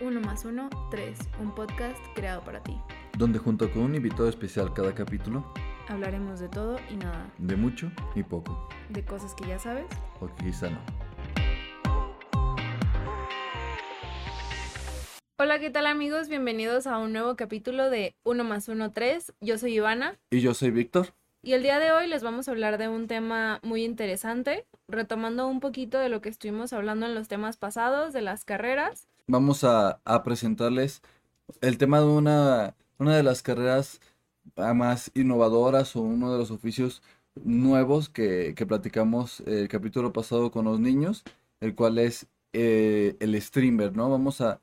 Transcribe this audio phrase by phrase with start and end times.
[0.00, 2.76] Uno más uno, tres, un podcast creado para ti.
[3.16, 5.52] donde junto con un invitado especial cada capítulo,
[5.86, 9.86] Hablaremos de todo y nada, de mucho y poco, de cosas que ya sabes.
[10.20, 10.78] o que quizá no.
[15.38, 16.28] Hola, ¿qué tal amigos?
[16.28, 19.32] Bienvenidos a un nuevo capítulo de Uno más uno, tres.
[19.40, 21.14] Yo soy Ivana Y yo soy Víctor.
[21.42, 25.46] y el día de hoy les vamos a hablar de un tema muy interesante, retomando
[25.46, 29.06] un poquito de lo que estuvimos hablando en los temas pasados, de las carreras.
[29.26, 31.02] Vamos a, presentarles
[31.60, 34.00] el tema de una, una de las carreras
[34.56, 37.02] ah, más innovadoras o uno de los oficios
[37.44, 41.22] nuevos que, que platicamos el capítulo pasado con los niños,
[41.60, 44.10] el cual es eh, el streamer, ¿no?
[44.10, 44.60] Vamos a,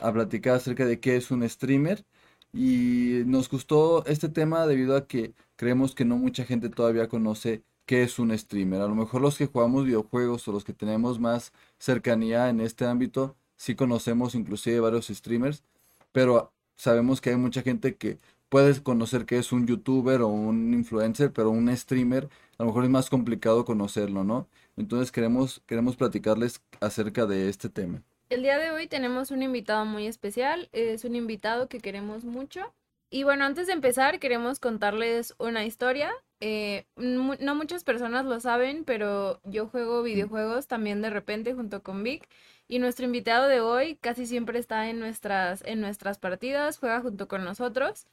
[0.00, 2.04] a platicar acerca de qué es un streamer
[2.52, 7.62] y nos gustó este tema debido a que creemos que no mucha gente todavía conoce
[7.88, 8.82] qué es un streamer.
[8.82, 12.84] A lo mejor los que jugamos videojuegos o los que tenemos más cercanía en este
[12.84, 15.64] ámbito, sí conocemos inclusive varios streamers,
[16.12, 18.18] pero sabemos que hay mucha gente que
[18.50, 22.28] puede conocer que es un youtuber o un influencer, pero un streamer
[22.58, 24.48] a lo mejor es más complicado conocerlo, ¿no?
[24.76, 28.02] Entonces queremos, queremos platicarles acerca de este tema.
[28.28, 32.70] El día de hoy tenemos un invitado muy especial, es un invitado que queremos mucho.
[33.10, 36.12] Y bueno, antes de empezar, queremos contarles una historia.
[36.40, 42.02] Eh, no muchas personas lo saben, pero yo juego videojuegos también de repente junto con
[42.02, 42.28] Vic.
[42.68, 47.26] Y nuestro invitado de hoy casi siempre está en nuestras, en nuestras partidas, juega junto
[47.26, 48.06] con nosotros.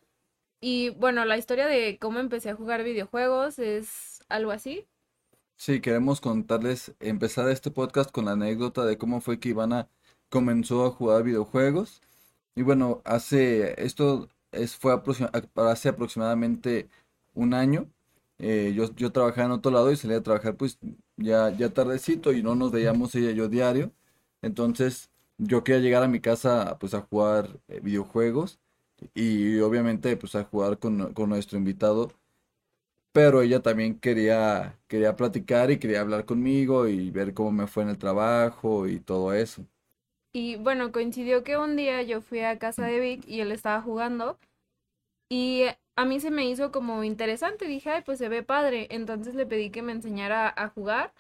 [0.62, 4.88] Y bueno, la historia de cómo empecé a jugar videojuegos es algo así.
[5.58, 9.90] Sí, queremos contarles, empezar este podcast con la anécdota de cómo fue que Ivana
[10.30, 12.02] comenzó a jugar videojuegos.
[12.56, 14.30] Y bueno, hace, esto
[14.78, 14.94] fue
[15.56, 16.90] hace aproximadamente
[17.34, 17.90] un año.
[18.38, 20.78] Eh, yo, yo trabajaba en otro lado y salía a trabajar pues
[21.18, 23.92] ya, ya tardecito y no nos veíamos ella y yo diario.
[24.42, 28.60] Entonces yo quería llegar a mi casa pues a jugar eh, videojuegos
[29.16, 32.12] y obviamente pues a jugar con, con nuestro invitado
[33.12, 37.84] pero ella también quería, quería platicar y quería hablar conmigo y ver cómo me fue
[37.84, 39.66] en el trabajo y todo eso.
[40.36, 43.82] Y bueno, coincidió que un día yo fui a casa de Vic y él estaba
[43.82, 44.38] jugando
[45.30, 45.64] y
[45.96, 49.46] a mí se me hizo como interesante, dije, ay, pues se ve padre, entonces le
[49.46, 51.14] pedí que me enseñara a jugar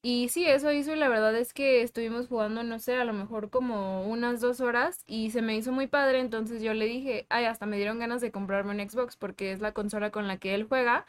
[0.00, 3.12] y sí, eso hizo y la verdad es que estuvimos jugando, no sé, a lo
[3.12, 7.26] mejor como unas dos horas y se me hizo muy padre, entonces yo le dije,
[7.30, 10.36] ay, hasta me dieron ganas de comprarme un Xbox porque es la consola con la
[10.36, 11.04] que él juega.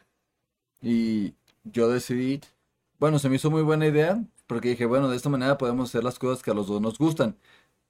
[0.82, 2.42] Y yo decidí,
[2.98, 6.04] bueno, se me hizo muy buena idea porque dije, bueno, de esta manera podemos hacer
[6.04, 7.38] las cosas que a los dos nos gustan.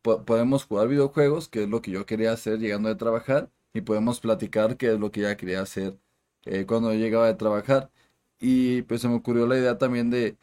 [0.01, 3.81] Po- podemos jugar videojuegos, que es lo que yo quería hacer llegando de trabajar, y
[3.81, 5.99] podemos platicar, que es lo que ella quería hacer
[6.45, 7.91] eh, cuando yo llegaba de trabajar.
[8.39, 10.37] Y pues se me ocurrió la idea también de,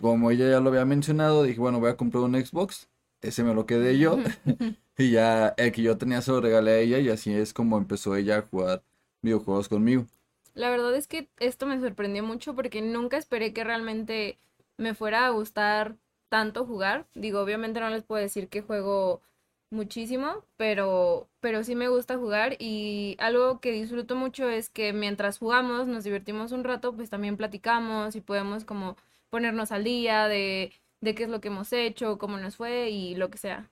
[0.00, 2.88] como ella ya lo había mencionado, dije, bueno, voy a comprar un Xbox,
[3.22, 4.22] ese me lo quedé yo,
[4.98, 7.78] y ya el que yo tenía se lo regalé a ella, y así es como
[7.78, 8.84] empezó ella a jugar
[9.22, 10.06] videojuegos conmigo.
[10.54, 14.38] La verdad es que esto me sorprendió mucho porque nunca esperé que realmente
[14.78, 15.96] me fuera a gustar
[16.30, 17.08] tanto jugar.
[17.14, 19.22] Digo, obviamente no les puedo decir que juego
[19.70, 25.38] muchísimo, pero, pero sí me gusta jugar y algo que disfruto mucho es que mientras
[25.38, 28.96] jugamos, nos divertimos un rato, pues también platicamos y podemos como
[29.30, 30.72] ponernos al día de,
[31.02, 33.70] de qué es lo que hemos hecho, cómo nos fue y lo que sea.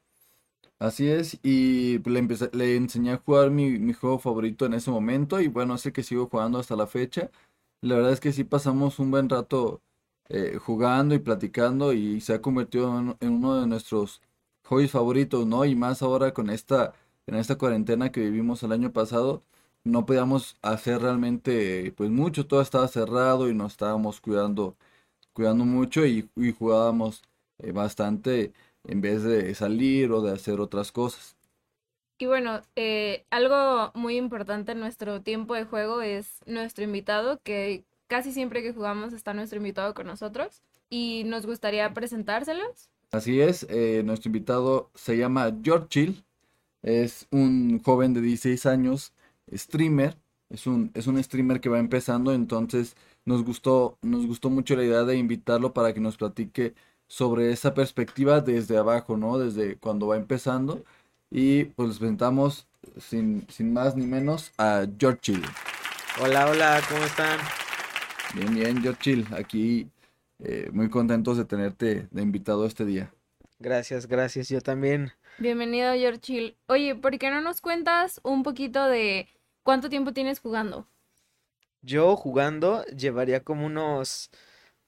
[0.78, 4.90] Así es, y le empecé, le enseñé a jugar mi, mi juego favorito en ese
[4.90, 7.30] momento y bueno, es que sigo jugando hasta la fecha.
[7.80, 9.82] La verdad es que sí pasamos un buen rato
[10.28, 14.22] eh, jugando y platicando y se ha convertido en, uno de nuestros
[14.64, 15.64] hobbies favoritos, ¿no?
[15.64, 16.94] Y más ahora con esta,
[17.26, 19.42] esta cuarentena que vivimos el año pasado,
[19.84, 24.76] no podíamos hacer realmente pues mucho, todo estaba cerrado y nos estábamos cuidando,
[25.32, 27.22] cuidando mucho y, y jugábamos
[27.58, 28.52] eh, bastante
[28.84, 31.36] en vez de salir o de hacer otras cosas.
[32.18, 37.84] Y bueno, eh, algo muy importante en nuestro tiempo de juego es nuestro invitado, que
[38.06, 42.90] casi siempre que jugamos está nuestro invitado con nosotros y nos gustaría presentárselos.
[43.10, 46.24] Así es, eh, nuestro invitado se llama George Chill,
[46.82, 49.12] es un joven de 16 años,
[49.52, 50.16] streamer,
[50.50, 54.84] es un, es un streamer que va empezando, entonces nos gustó, nos gustó mucho la
[54.84, 56.74] idea de invitarlo para que nos platique
[57.08, 59.38] sobre esa perspectiva desde abajo, ¿no?
[59.38, 60.84] Desde cuando va empezando.
[61.30, 62.68] Y pues les presentamos
[62.98, 65.42] sin, sin más ni menos a George Chill.
[66.22, 67.65] Hola, hola, ¿cómo están?
[68.34, 69.90] Bien, bien, George Chill, aquí
[70.40, 73.12] eh, muy contentos de tenerte de invitado este día.
[73.58, 75.12] Gracias, gracias, yo también.
[75.38, 79.28] Bienvenido, George Oye, ¿por qué no nos cuentas un poquito de
[79.62, 80.86] cuánto tiempo tienes jugando?
[81.82, 84.30] Yo jugando llevaría como unos,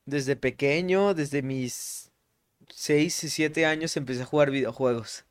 [0.05, 2.11] desde pequeño, desde mis
[2.69, 5.25] 6 y 7 años empecé a jugar videojuegos.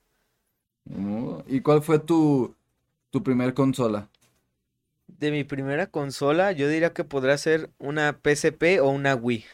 [1.47, 2.55] ¿Y cuál fue tu,
[3.09, 4.09] tu primer consola?
[5.19, 9.45] De mi primera consola, yo diría que podría ser una PSP o una Wii.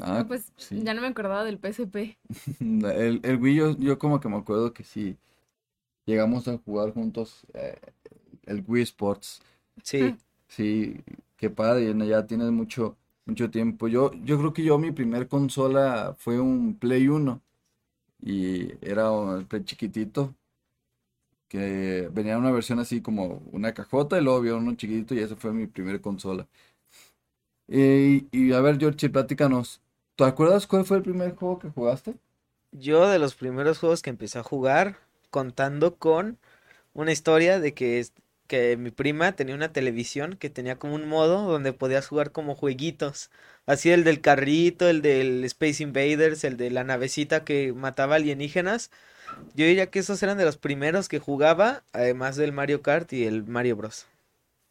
[0.00, 0.84] Ah, No, pues sí.
[0.84, 2.18] ya no me acordaba del PSP.
[2.60, 5.16] El, el Wii yo, yo como que me acuerdo que sí,
[6.06, 7.78] llegamos a jugar juntos eh,
[8.46, 9.42] el Wii Sports.
[9.82, 10.18] Sí,
[10.48, 10.96] Sí,
[11.36, 13.88] qué padre, ya tienes mucho, mucho tiempo.
[13.88, 17.42] Yo, yo creo que yo mi primer consola fue un Play 1
[18.22, 20.34] y era un Play chiquitito
[21.48, 25.20] que venía en una versión así como una cajota y luego había uno chiquitito y
[25.20, 26.48] esa fue mi primer consola.
[27.68, 29.80] Y, y a ver, George, platícanos,
[30.16, 32.16] ¿te acuerdas cuál fue el primer juego que jugaste?
[32.72, 34.98] yo de los primeros juegos que empecé a jugar,
[35.30, 36.38] contando con
[36.94, 38.06] una historia de que,
[38.46, 42.54] que mi prima tenía una televisión que tenía como un modo donde podías jugar como
[42.54, 43.30] jueguitos.
[43.66, 48.90] Así el del carrito, el del Space Invaders, el de la navecita que mataba alienígenas.
[49.54, 53.24] Yo diría que esos eran de los primeros que jugaba, además del Mario Kart y
[53.24, 54.06] el Mario Bros.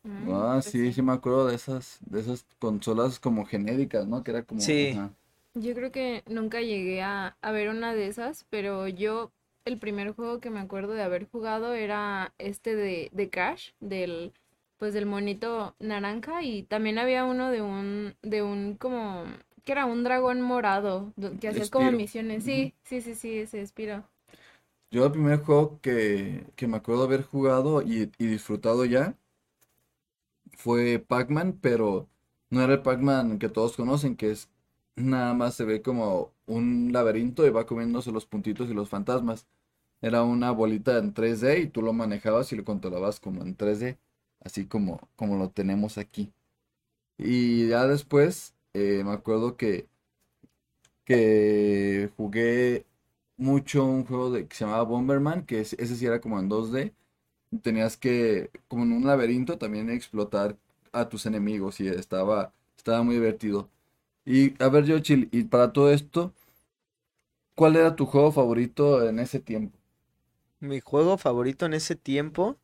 [0.04, 4.24] Mm, Ah, pues sí, sí me acuerdo de esas, de esas consolas como genéricas, ¿no?
[4.24, 4.90] Que era como, Sí.
[4.90, 5.14] ajá.
[5.54, 9.32] Yo creo que nunca llegué a, a ver una de esas, pero yo
[9.66, 14.34] el primer juego que me acuerdo de haber jugado era este de, de Crash, del
[14.78, 19.24] pues del monito naranja y también había uno de un de un como
[19.64, 22.44] que era un dragón morado do- que hacías como misiones.
[22.44, 24.04] Sí, sí, sí, sí, ese Spiro.
[24.90, 29.16] Yo el primer juego que, que me acuerdo haber jugado y, y disfrutado ya
[30.58, 32.10] fue Pac-Man, pero
[32.50, 34.50] no era el Pac-Man que todos conocen, que es
[34.96, 39.48] nada más se ve como un laberinto y va comiéndose los puntitos y los fantasmas.
[40.10, 43.98] Era una bolita en 3D y tú lo manejabas y lo controlabas como en 3D,
[44.42, 46.34] así como, como lo tenemos aquí.
[47.18, 49.88] Y ya después eh, me acuerdo que,
[51.06, 52.86] que jugué
[53.38, 56.50] mucho un juego de, que se llamaba Bomberman, que es- ese sí era como en
[56.50, 56.94] 2D.
[57.62, 60.58] Tenías que, como en un laberinto, también explotar
[60.92, 63.70] a tus enemigos y estaba, estaba muy divertido.
[64.26, 66.34] Y a ver, Yochil, y para todo esto,
[67.54, 69.75] ¿cuál era tu juego favorito en ese tiempo?
[70.66, 72.58] Mi juego favorito en ese tiempo,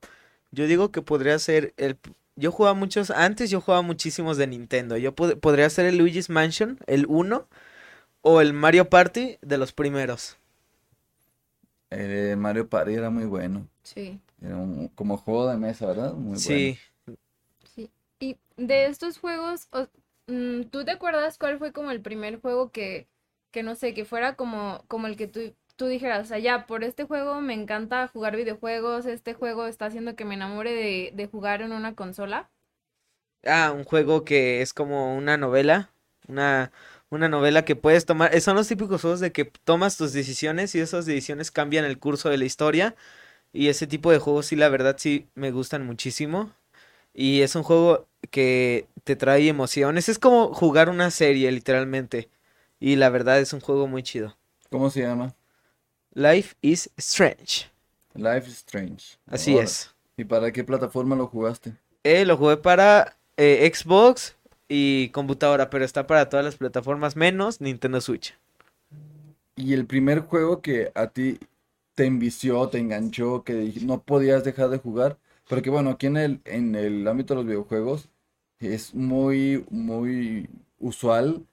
[0.51, 1.97] yo digo que podría ser el...
[2.37, 4.97] Yo jugaba muchos, antes yo jugaba muchísimos de Nintendo.
[4.97, 7.47] Yo pod- podría ser el Luigi's Mansion, el uno
[8.21, 10.37] o el Mario Party de los primeros.
[11.89, 13.67] Eh, Mario Party era muy bueno.
[13.83, 14.19] Sí.
[14.41, 16.13] Era un- como juego de mesa, ¿verdad?
[16.13, 16.39] Muy bueno.
[16.39, 16.77] Sí,
[17.75, 17.91] Sí.
[18.19, 19.67] Y de estos juegos,
[20.27, 23.07] mm, ¿tú te acuerdas cuál fue como el primer juego que,
[23.51, 26.67] que no sé, que fuera como, como el que tú, tú dijeras, o sea, ya,
[26.67, 31.11] por este juego me encanta jugar videojuegos, este juego está haciendo que me enamore de,
[31.15, 32.51] de jugar en una consola?
[33.45, 35.91] Ah, un juego que es como una novela,
[36.27, 36.71] una,
[37.09, 38.33] una novela que puedes tomar.
[38.35, 41.97] eh, Son los típicos juegos de que tomas tus decisiones y esas decisiones cambian el
[41.99, 42.95] curso de la historia.
[43.53, 46.53] Y ese tipo de juegos sí, la verdad sí me gustan muchísimo.
[47.13, 50.09] Y es un juego que te trae emociones.
[50.09, 52.29] Es como jugar una serie, literalmente.
[52.79, 54.37] Y la verdad es un juego muy chido.
[54.69, 55.35] ¿Cómo se llama?
[56.13, 57.69] Life is Strange.
[58.15, 59.17] Life is Strange.
[59.27, 59.93] Así Ahora, es.
[60.17, 61.73] ¿Y para qué plataforma lo jugaste?
[62.03, 64.35] Eh, lo jugué para eh, Xbox
[64.67, 68.37] y computadora, pero está para todas las plataformas menos Nintendo Switch.
[69.55, 71.39] Y el primer juego que a ti
[71.95, 76.41] te envició, te enganchó, que no podías dejar de jugar, porque bueno, aquí en el,
[76.45, 78.09] en el ámbito de los videojuegos
[78.59, 80.49] es muy, muy
[80.79, 81.45] usual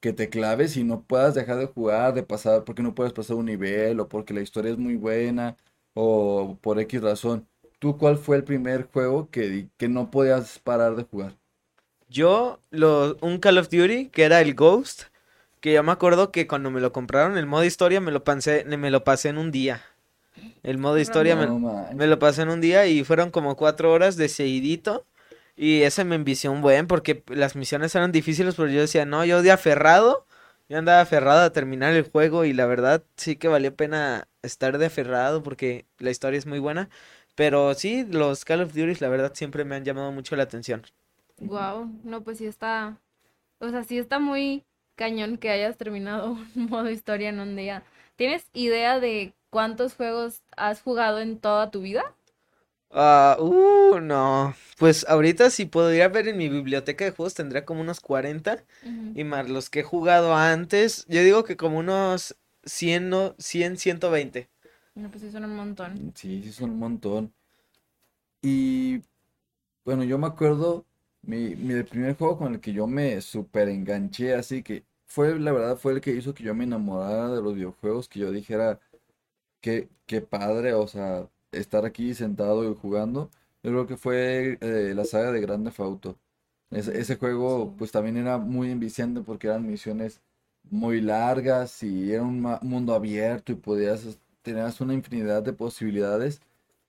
[0.00, 3.36] que te claves y no puedas dejar de jugar, de pasar, porque no puedes pasar
[3.36, 5.56] un nivel, o porque la historia es muy buena,
[5.94, 7.46] o por X razón.
[7.78, 11.36] ¿Tú cuál fue el primer juego que, di- que no podías parar de jugar?
[12.08, 15.04] Yo, lo, un Call of Duty, que era el Ghost,
[15.60, 18.64] que yo me acuerdo que cuando me lo compraron, el modo historia me lo pasé,
[18.64, 19.82] me lo pasé en un día.
[20.62, 21.58] El modo historia me, No
[21.90, 25.06] me lo pasé en un día y fueron como cuatro horas de seguidito.
[25.62, 29.26] Y ese me envició un buen porque las misiones eran difíciles, pero yo decía, no,
[29.26, 30.24] yo de aferrado,
[30.70, 34.78] yo andaba aferrado a terminar el juego y la verdad sí que valió pena estar
[34.78, 36.88] de aferrado porque la historia es muy buena.
[37.34, 40.86] Pero sí, los Call of Duty la verdad siempre me han llamado mucho la atención.
[41.40, 42.96] Wow, no, pues sí está,
[43.58, 44.64] o sea, sí está muy
[44.94, 47.82] cañón que hayas terminado un modo historia en un día.
[48.16, 52.14] ¿Tienes idea de cuántos juegos has jugado en toda tu vida?
[52.90, 54.54] Ah, uh, no.
[54.78, 58.64] Pues ahorita si podría ver en mi biblioteca de juegos tendría como unos 40
[59.14, 63.76] y más los que he jugado antes, yo digo que como unos 100, no, 100,
[63.76, 64.48] 120.
[64.94, 66.12] No, pues sí son un montón.
[66.14, 67.32] Sí, sí, son un montón.
[68.42, 69.02] Y
[69.84, 70.86] bueno, yo me acuerdo,
[71.22, 75.38] mi, mi el primer juego con el que yo me super enganché, así que fue,
[75.38, 78.30] la verdad, fue el que hizo que yo me enamorara de los videojuegos, que yo
[78.30, 78.80] dijera,
[79.60, 83.30] qué, qué padre, o sea, estar aquí sentado y jugando.
[83.62, 86.18] Yo creo que fue eh, la saga de Grande Theft Auto.
[86.70, 87.76] Ese, ese juego Sí.
[87.76, 90.20] pues también era muy enviciante porque eran misiones
[90.70, 96.40] muy largas y era un mundo abierto y podías, tenías una infinidad de posibilidades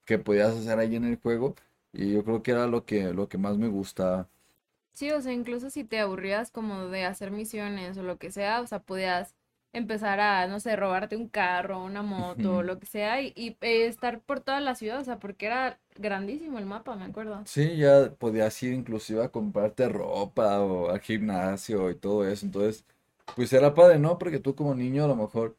[0.06, 1.56] que podías hacer ahí en el juego
[1.94, 4.30] y yo creo que era lo que, lo que más me gustaba.
[4.94, 8.62] Sí, o sea, incluso si te aburrías como de hacer misiones o lo que sea,
[8.62, 9.36] o sea, podías
[9.74, 13.88] empezar a, no sé, robarte un carro, una moto, lo que sea, y, y, eh,
[13.88, 17.42] estar por toda la ciudad, o sea, porque era grandísimo el mapa, me acuerdo.
[17.46, 22.46] Sí, ya podías ir inclusive a comprarte ropa o al gimnasio y todo eso.
[22.46, 22.86] Entonces,
[23.36, 24.18] pues era padre, ¿no?
[24.18, 25.56] Porque tú como niño a lo mejor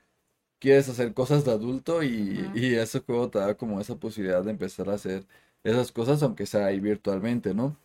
[0.61, 2.53] quieres hacer cosas de adulto y, Ujú.
[2.55, 5.27] y ese juego te da como esa posibilidad de empezar a hacer
[5.65, 7.77] esas cosas, aunque sea ahí virtualmente, ¿no?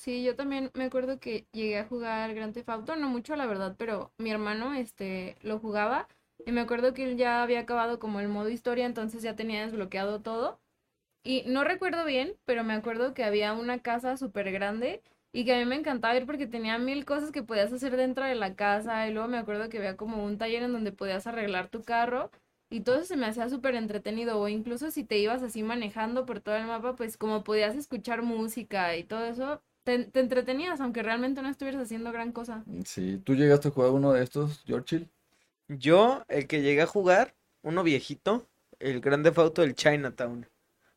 [0.00, 3.44] Sí, yo también me acuerdo que llegué a jugar Grand Theft Auto, no mucho la
[3.46, 6.08] verdad, pero mi hermano este lo jugaba
[6.46, 9.60] y me acuerdo que él ya había acabado como el modo historia, entonces ya tenía
[9.62, 10.58] desbloqueado todo
[11.24, 15.02] y no recuerdo bien, pero me acuerdo que había una casa súper grande
[15.32, 18.24] y que a mí me encantaba ir porque tenía mil cosas que podías hacer dentro
[18.24, 21.26] de la casa y luego me acuerdo que había como un taller en donde podías
[21.26, 22.30] arreglar tu carro
[22.70, 26.26] y todo eso se me hacía súper entretenido o incluso si te ibas así manejando
[26.26, 30.80] por todo el mapa, pues como podías escuchar música y todo eso, te, te entretenías
[30.80, 32.64] aunque realmente no estuvieras haciendo gran cosa.
[32.84, 35.08] Sí, ¿tú llegaste a jugar uno de estos, George?
[35.68, 38.46] Yo, el que llegué a jugar, uno viejito,
[38.78, 40.46] el Grande Auto, el Chinatown.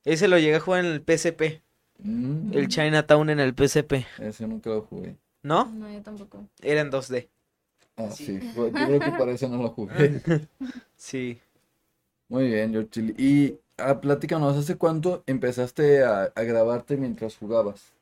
[0.04, 1.62] Ese lo llegué a jugar en el PSP.
[2.00, 2.68] Mm, El.
[2.68, 4.06] Chinatown en el PSP.
[4.20, 5.16] ese nunca lo jugué.
[5.44, 5.66] ¿No?
[5.66, 6.48] No, yo tampoco.
[6.62, 7.28] Era en 2D.
[7.96, 8.26] Ah, Sí.
[8.40, 10.22] sí, yo creo que para eso no lo jugué.
[10.96, 11.40] Sí.
[12.30, 13.14] Muy bien, George.
[13.18, 17.94] Y ah, platícanos, ¿hace cuánto empezaste a, a grabarte mientras jugabas?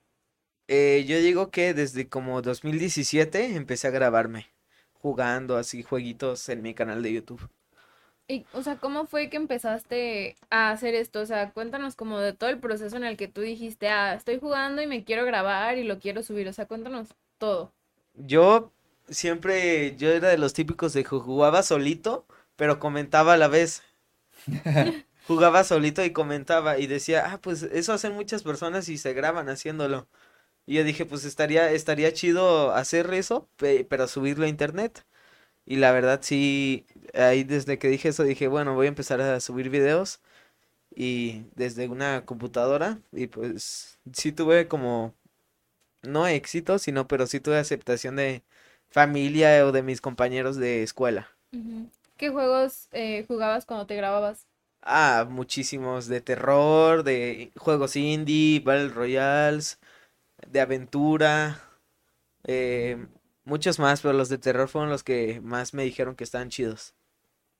[0.73, 4.47] Eh, yo digo que desde como 2017 empecé a grabarme.
[4.93, 7.49] Jugando así jueguitos en mi canal de YouTube.
[8.29, 11.19] Y, o sea, ¿cómo fue que empezaste a hacer esto?
[11.19, 14.39] O sea, cuéntanos como de todo el proceso en el que tú dijiste, ah, estoy
[14.39, 16.47] jugando y me quiero grabar y lo quiero subir.
[16.47, 17.73] O sea, cuéntanos todo.
[18.13, 18.71] Yo
[19.09, 22.25] siempre, yo era de los típicos de que jugaba solito,
[22.55, 23.83] pero comentaba a la vez.
[25.27, 29.49] Jugaba solito y comentaba y decía, ah, pues eso hacen muchas personas y se graban
[29.49, 30.07] haciéndolo.
[30.65, 35.05] Y yo dije, pues estaría, estaría chido hacer eso, pe- pero subirlo a internet.
[35.65, 39.39] Y la verdad sí, ahí desde que dije eso dije, bueno, voy a empezar a
[39.41, 40.21] subir videos
[40.95, 45.15] y desde una computadora y pues sí tuve como,
[46.03, 48.43] no éxito, sino pero sí tuve aceptación de
[48.89, 51.29] familia o de mis compañeros de escuela.
[52.17, 54.47] ¿Qué juegos eh, jugabas cuando te grababas?
[54.83, 59.79] Ah, muchísimos de terror, de juegos indie, Battle Royales,
[60.47, 61.61] de aventura,
[62.43, 63.05] eh,
[63.45, 66.93] muchos más, pero los de terror fueron los que más me dijeron que estaban chidos.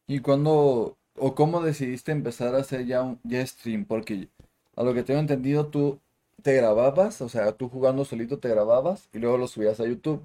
[0.07, 3.85] ¿Y cuándo o cómo decidiste empezar a hacer ya un ya stream?
[3.85, 4.29] Porque
[4.75, 5.99] a lo que tengo entendido, tú
[6.41, 10.21] te grababas, o sea, tú jugando solito te grababas y luego lo subías a YouTube.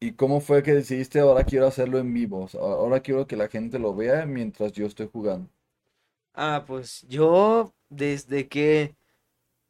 [0.00, 2.44] ¿Y cómo fue que decidiste ahora quiero hacerlo en vivo?
[2.44, 5.48] O sea, ahora quiero que la gente lo vea mientras yo estoy jugando.
[6.34, 8.96] Ah, pues yo desde que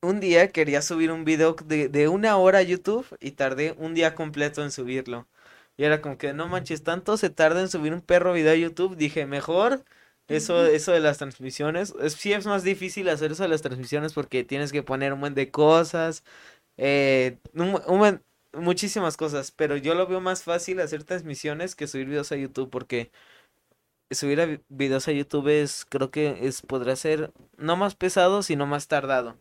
[0.03, 3.95] un día quería subir un video de, de una hora a YouTube y tardé un
[3.95, 5.29] día completo en subirlo.
[5.77, 8.57] Y era como que no manches, tanto se tarda en subir un perro video a
[8.57, 8.97] YouTube.
[8.97, 9.85] Dije, mejor
[10.29, 11.95] eso, eso de las transmisiones.
[12.01, 15.21] Es, sí es más difícil hacer eso de las transmisiones porque tienes que poner un
[15.21, 16.25] buen de cosas,
[16.79, 18.23] eh, un, un buen-
[18.55, 19.51] muchísimas cosas.
[19.53, 23.13] Pero yo lo veo más fácil hacer transmisiones que subir videos a YouTube porque
[24.11, 28.43] subir a vi- videos a YouTube es, creo que es, podrá ser no más pesado,
[28.43, 29.37] sino más tardado.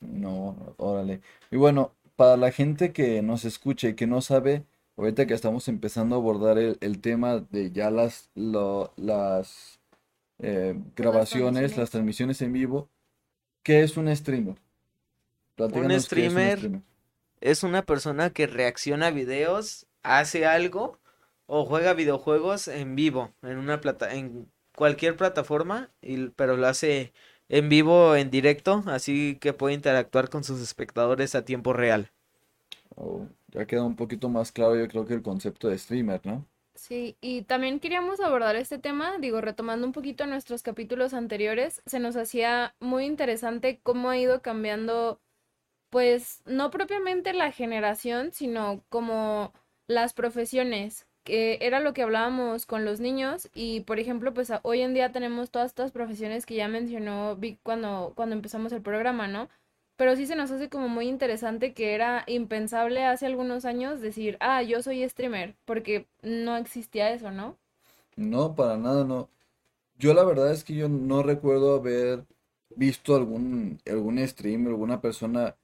[0.00, 1.20] No, órale.
[1.50, 4.64] Y bueno, para la gente que nos escucha y que no sabe,
[4.96, 9.80] ahorita que estamos empezando a abordar el, el tema de ya las, lo- las
[10.40, 11.90] eh, grabaciones, las transmisiones.
[11.90, 12.90] transmisiones en vivo,
[13.64, 14.56] ¿qué es un streamer?
[15.56, 16.82] Platícanos qué es un streamer streamer.
[17.40, 20.98] Es una persona que reacciona a videos, hace algo
[21.46, 27.12] o juega videojuegos en vivo, en una plata, en cualquier plataforma, y, pero lo hace
[27.48, 32.10] en vivo, en directo, así que puede interactuar con sus espectadores a tiempo real.
[32.96, 36.46] Oh, ya queda un poquito más claro, yo creo que el concepto de streamer, ¿no?
[36.74, 42.00] Sí, y también queríamos abordar este tema, digo, retomando un poquito nuestros capítulos anteriores, se
[42.00, 45.20] nos hacía muy interesante cómo ha ido cambiando,
[45.90, 49.54] pues, no propiamente la generación, sino como
[49.86, 54.80] las profesiones, que era lo que hablábamos con los niños y, por ejemplo, pues hoy
[54.80, 59.26] en día tenemos todas estas profesiones que ya mencionó Vic cuando, cuando empezamos el programa,
[59.28, 59.48] ¿no?
[59.96, 64.36] Pero sí se nos hace como muy interesante que era impensable hace algunos años decir,
[64.40, 67.56] ah, yo soy streamer, porque no existía eso, ¿no?
[68.16, 69.28] No, para nada, no.
[69.98, 72.24] Yo la verdad es que yo no recuerdo haber
[72.76, 75.56] visto algún, algún stream, alguna persona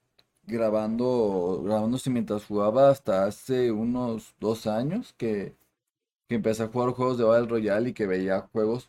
[0.47, 5.55] grabando, grabándose mientras jugaba hasta hace unos dos años que,
[6.29, 8.89] que empecé a jugar juegos de Battle Royale y que veía juegos,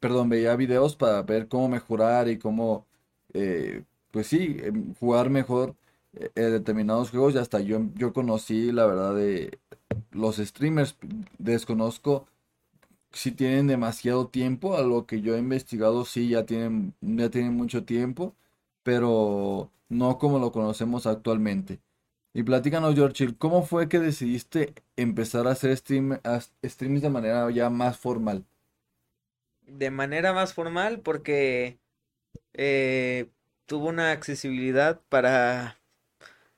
[0.00, 2.86] perdón, veía videos para ver cómo mejorar y cómo,
[3.34, 5.76] eh, pues sí, em, jugar mejor
[6.14, 7.34] eh, eh, determinados juegos.
[7.34, 9.58] Y hasta yo, yo conocí la verdad de
[10.12, 10.96] los streamers,
[11.38, 12.26] desconozco
[13.12, 17.54] si tienen demasiado tiempo, a lo que yo he investigado sí ya tienen, ya tienen
[17.54, 18.34] mucho tiempo,
[18.82, 21.80] pero no como lo conocemos actualmente.
[22.34, 26.20] Y platícanos, George, ¿cómo fue que decidiste empezar a hacer stream,
[26.64, 28.44] streams de manera ya más formal?
[29.66, 31.78] De manera más formal porque
[32.54, 33.28] eh,
[33.66, 35.78] tuvo una accesibilidad para...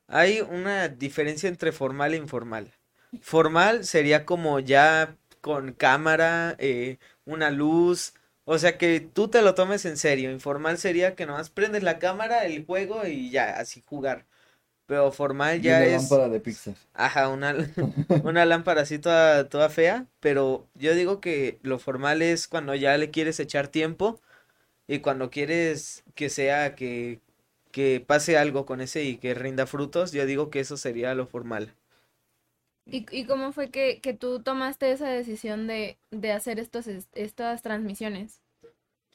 [0.07, 2.73] Hay una diferencia entre formal e informal.
[3.21, 8.15] Formal sería como ya con cámara, eh, una luz,
[8.52, 10.30] o sea que tú te lo tomes en serio.
[10.33, 14.26] Informal sería que nomás prendes la cámara, el juego y ya, así jugar.
[14.87, 15.97] Pero formal Y ya una es...
[15.99, 16.75] lámpara de Pixar.
[16.95, 17.54] Ajá, una,
[18.25, 22.99] una lámpara así toda, toda fea, pero yo digo que lo formal es cuando ya
[22.99, 24.21] le quieres echar tiempo
[24.88, 27.21] y cuando quieres que sea que,
[27.73, 31.26] que pase algo con ese y que rinda frutos, yo digo que eso sería lo
[31.26, 31.75] formal.
[32.90, 37.09] ¿Y, y cómo fue que, que tú tomaste esa decisión de, de hacer estos, es-
[37.14, 38.42] estas transmisiones?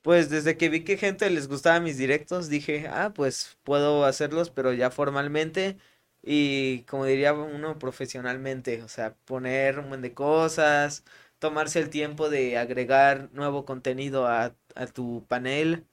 [0.02, 4.52] Pues desde que vi que gente les gustaba mis directos, dije, ah, pues puedo hacerlos,
[4.52, 5.78] pero ya formalmente
[6.22, 11.04] y como diría uno, profesionalmente, o sea, poner un buen de cosas,
[11.40, 15.88] tomarse el tiempo de agregar nuevo contenido a, a tu panel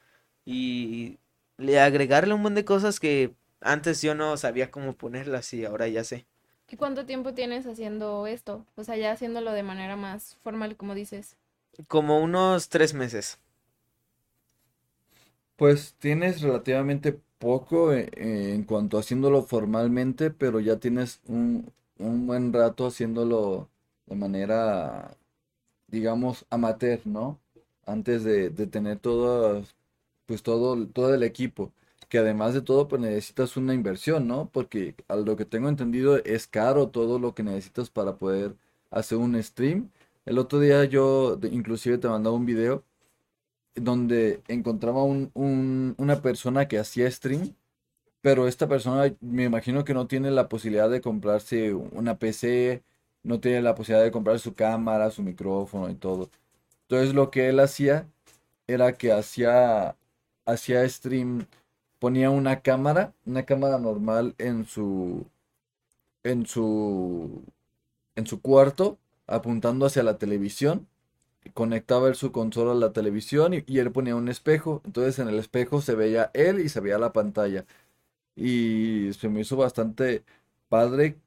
[0.45, 1.19] y
[1.57, 5.89] le agregarle un buen de cosas que antes yo no sabía cómo ponerlas y ahora
[5.89, 6.27] ya sé.
[6.73, 8.67] ¿Y cuánto tiempo tienes haciendo esto?
[8.75, 11.37] O sea, ya haciéndolo de manera más formal, como dices.
[11.87, 13.39] Como unos tres meses.
[15.57, 21.73] Pues tienes relativamente poco eh, eh, en cuanto a haciéndolo formalmente, pero ya tienes un,
[21.99, 23.69] un buen rato haciéndolo
[24.07, 25.17] de manera,
[25.89, 27.41] digamos, amateur, ¿no?
[27.87, 29.65] Antes de, de tener todo,
[30.27, 31.73] pues todo, todo el equipo.
[32.13, 34.51] Que además de todo, pues necesitas una inversión, ¿no?
[34.53, 38.57] Porque a lo que tengo entendido es caro todo lo que necesitas para poder
[38.91, 39.91] hacer un stream.
[40.27, 42.85] El otro día yo inclusive te mandaba un video
[43.75, 47.55] donde encontraba un, un- una persona que hacía stream,
[48.23, 52.83] pero esta persona me imagino que no tiene la posibilidad de comprarse una PC,
[53.25, 56.31] no tiene la posibilidad de comprar su cámara, su micrófono y todo.
[56.83, 58.09] Entonces lo que él hacía
[58.67, 59.97] era que hacía,
[60.47, 61.47] hacía stream,
[62.03, 65.27] ponía una cámara, una cámara normal en su,
[66.25, 67.43] en su,
[68.17, 70.89] en su cuarto, apuntando hacia la televisión
[71.55, 74.83] conectaba él su consola a la televisión y, y él ponía un espejo.
[74.87, 77.67] Entonces en el espejo se veía él y se veía la pantalla.
[78.37, 80.25] Y se me hizo bastante
[80.69, 81.19] padre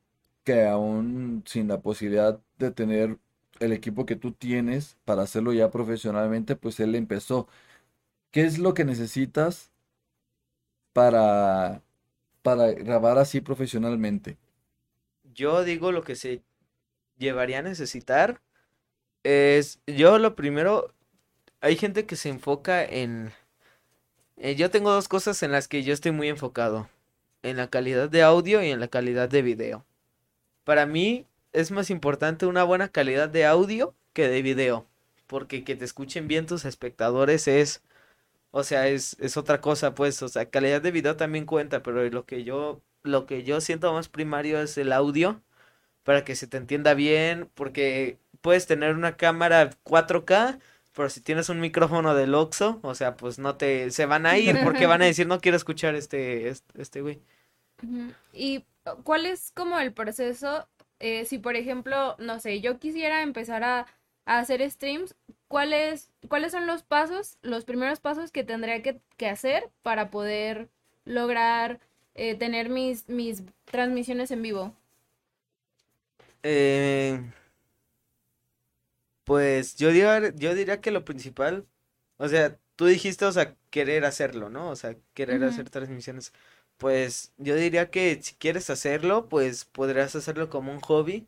[0.44, 3.20] que aún sin la posibilidad de tener
[3.60, 7.48] el equipo que tú tienes para hacerlo ya profesionalmente, pues él empezó.
[8.32, 9.72] ¿Qué es lo que necesitas
[10.96, 11.82] para,
[12.42, 14.38] para grabar así profesionalmente?
[15.34, 16.42] Yo digo lo que se
[17.18, 18.40] llevaría a necesitar
[19.24, 20.94] es, yo lo primero,
[21.60, 23.34] hay gente que se enfoca en,
[24.38, 26.90] eh, yo tengo dos cosas en las que yo estoy muy enfocado,
[27.44, 29.86] en la calidad de audio y en la calidad de video.
[30.64, 34.88] Para mí es más importante una buena calidad de audio que de video,
[35.28, 37.84] porque que te escuchen bien tus espectadores es,
[38.56, 42.10] o sea, es, es otra cosa, pues, o sea, calidad de video también cuenta, pero
[42.10, 45.42] lo que yo, lo que yo siento más primario es el audio
[46.04, 50.60] para que se te entienda bien, porque puedes tener una cámara 4K,
[50.94, 54.38] pero si tienes un micrófono del Oxxo, o sea, pues no te, se van a
[54.38, 57.22] ir porque van a decir, no quiero escuchar este, este, este güey.
[58.32, 58.64] ¿Y
[59.04, 60.66] cuál es como el proceso?
[61.00, 63.86] eh, si por ejemplo, no sé, yo quisiera empezar a,
[64.26, 65.16] a hacer streams,
[65.48, 70.70] ¿cuáles, cuáles son los pasos, los primeros pasos que tendría que, que hacer para poder
[71.06, 71.80] lograr
[72.16, 74.76] eh, tener mis, mis transmisiones en vivo?
[76.44, 77.20] Eh,
[79.24, 81.66] pues yo diría, yo diría que lo principal,
[82.18, 84.70] o sea, tú dijiste, o sea, querer hacerlo, ¿no?
[84.70, 86.34] O sea, querer hacer transmisiones.
[86.78, 91.28] Pues yo diría que si quieres hacerlo, pues podrías hacerlo como un hobby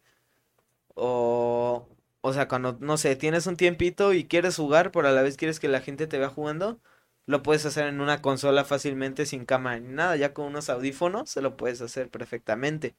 [0.95, 1.87] o,
[2.21, 5.37] o sea, cuando, no sé, tienes un tiempito y quieres jugar, pero a la vez
[5.37, 6.79] quieres que la gente te vea jugando,
[7.25, 11.29] lo puedes hacer en una consola fácilmente sin cámara ni nada, ya con unos audífonos
[11.29, 12.95] se lo puedes hacer perfectamente.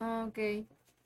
[0.00, 0.38] Ah, Ok.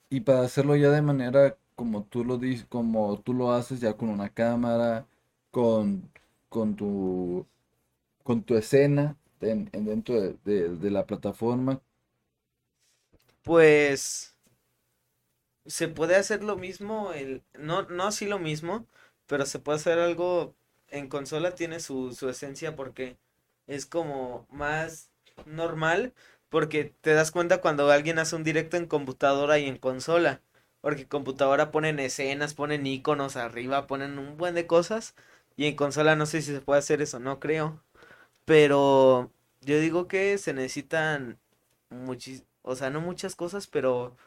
[0.09, 3.95] Y para hacerlo ya de manera como tú lo dices, como tú lo haces ya
[3.97, 5.07] con una cámara,
[5.51, 6.09] con,
[6.49, 7.45] con tu,
[8.23, 11.81] con tu escena en, en dentro de, de- de la plataforma.
[13.41, 14.32] Pues
[15.65, 18.87] se puede hacer lo mismo, el, no, no así lo mismo,
[19.27, 20.55] pero se puede hacer algo
[20.89, 23.17] en consola, tiene su, su esencia porque
[23.67, 25.09] es como más
[25.45, 26.13] normal,
[26.49, 30.41] porque te das cuenta cuando alguien hace un directo en computadora y en consola,
[30.81, 35.15] porque computadora ponen escenas, ponen iconos arriba, ponen un buen de cosas,
[35.55, 37.81] y en consola no sé si se puede hacer eso, no creo,
[38.45, 41.39] pero yo digo que se necesitan
[41.89, 44.17] muchis, o sea, no muchas cosas, pero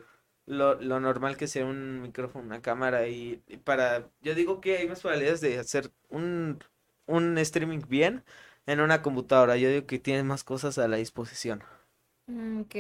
[0.47, 4.89] lo, lo normal que sea un micrófono, una cámara y, para, yo digo que hay
[4.89, 6.61] más probabilidades de hacer un,
[7.07, 8.25] un streaming bien
[8.67, 9.57] en una computadora.
[9.57, 11.63] Yo digo que tienes más cosas a la disposición.
[12.27, 12.75] Mm, Ok.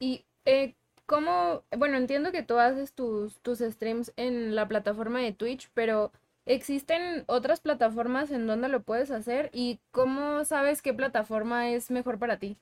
[0.00, 1.64] Y eh, ¿cómo?
[1.76, 6.12] Bueno, entiendo que tú haces tus, tus streams en la plataforma de Twitch, pero
[6.46, 9.50] ¿existen otras plataformas en donde lo puedes hacer?
[9.54, 12.58] ¿Y cómo sabes qué plataforma es mejor para ti?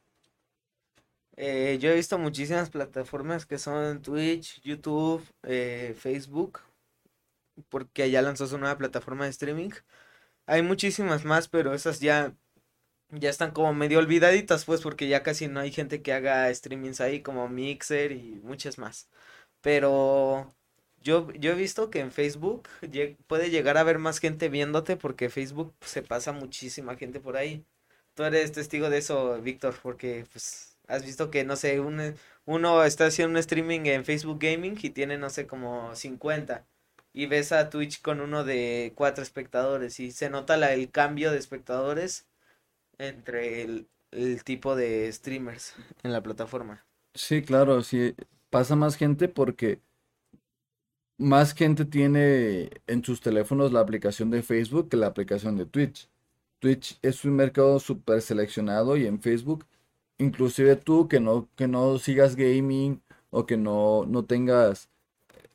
[1.36, 6.60] Eh, yo he visto muchísimas plataformas que son Twitch, YouTube, eh, Facebook,
[7.68, 9.70] porque ya lanzó su nueva plataforma de streaming.
[10.46, 12.34] Hay muchísimas más, pero esas ya,
[13.10, 17.00] ya están como medio olvidaditas, pues, porque ya casi no hay gente que haga streamings
[17.00, 19.08] ahí, como Mixer y muchas más.
[19.62, 20.54] Pero
[21.02, 22.68] yo, yo he visto que en Facebook
[23.26, 27.36] puede llegar a haber más gente viéndote, porque Facebook pues, se pasa muchísima gente por
[27.36, 27.64] ahí.
[28.14, 32.84] Tú eres testigo de eso, Víctor, porque pues has visto que, no sé, un, uno
[32.84, 36.66] está haciendo un streaming en Facebook Gaming y tiene, no sé, como 50.
[37.12, 41.32] Y ves a Twitch con uno de cuatro espectadores y se nota la, el cambio
[41.32, 42.26] de espectadores
[42.98, 46.84] entre el, el tipo de streamers en la plataforma.
[47.14, 48.14] Sí, claro, sí,
[48.50, 49.80] pasa más gente porque
[51.18, 56.08] más gente tiene en sus teléfonos la aplicación de Facebook que la aplicación de Twitch.
[56.58, 59.66] Twitch es un mercado súper seleccionado y en Facebook,
[60.18, 64.88] inclusive tú que no, que no sigas gaming o que no, no tengas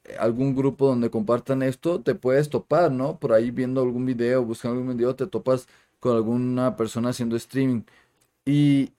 [0.06, 3.20] eh, algún grupo donde compartan esto, te puedes topar, ¿no?
[3.20, 5.68] Por ahí viendo algún video, buscando algún video, te topas
[6.00, 7.84] con alguna persona haciendo streaming.
[8.46, 8.94] Y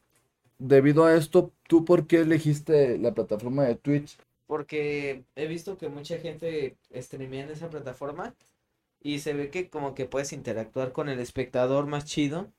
[0.59, 4.19] debido a esto, ¿tú por qué elegiste la plataforma de Twitch?
[4.47, 8.35] Porque he visto que mucha gente streamea en esa plataforma
[9.03, 12.53] y se ve que como que puedes interactuar con el espectador más chido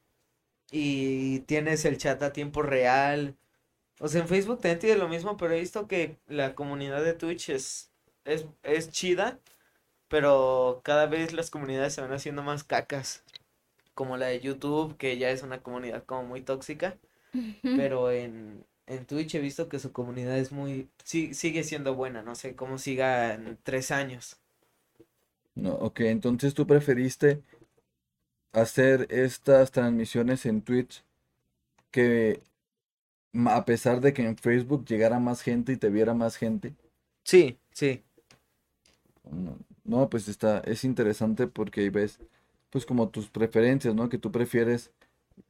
[0.76, 3.38] y tienes el chat a tiempo real.
[4.00, 7.14] O sea, en Facebook también tiene lo mismo, pero he visto que la comunidad de
[7.14, 7.92] Twitch es,
[8.26, 9.40] es, es chida,
[10.08, 13.24] pero cada vez las comunidades se van haciendo más cacas,
[13.94, 16.98] como la de YouTube, que ya es una comunidad como muy tóxica.
[17.62, 22.24] Pero en, en Twitch he visto que su comunidad es muy, sí, sigue siendo buena,
[22.24, 24.38] no sé cómo siga en tres años.
[25.54, 27.44] No, ok, entonces tú preferiste
[28.54, 31.04] hacer estas transmisiones en Twitch
[31.92, 32.42] que
[33.48, 36.76] a pesar de que en Facebook llegara más gente y te viera más gente.
[37.24, 38.04] Sí, sí,
[39.24, 42.20] No, no, pues está, es interesante porque ves,
[42.70, 44.10] pues como tus preferencias, ¿no?
[44.10, 44.92] Que tú prefieres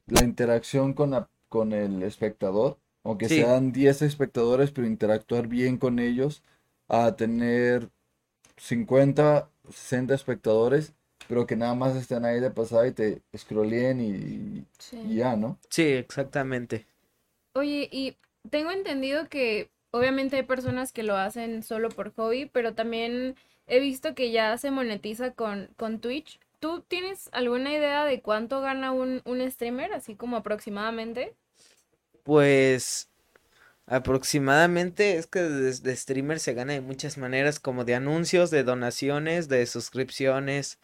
[0.08, 5.78] la interacción con la, con el espectador, aunque sí, sean 10 espectadores, pero interactuar bien
[5.78, 6.44] con ellos,
[6.88, 7.90] a tener
[8.58, 10.94] 50, 60 espectadores,
[11.28, 14.66] pero que nada más estén ahí de pasada y te scrolleen y,
[15.16, 15.58] ya, ¿no?
[15.70, 16.86] sí, exactamente.
[17.56, 18.18] Oye, y
[18.50, 23.36] tengo entendido que obviamente hay personas que lo hacen solo por hobby, pero también
[23.68, 26.40] he visto que ya se monetiza con, con Twitch.
[26.60, 31.34] ¿Tú tienes alguna idea de cuánto gana un, un streamer, así como aproximadamente?
[32.24, 33.10] Pues
[33.86, 39.50] aproximadamente es que desde streamer se gana de muchas maneras, como de anuncios, de donaciones,
[39.50, 40.80] de suscripciones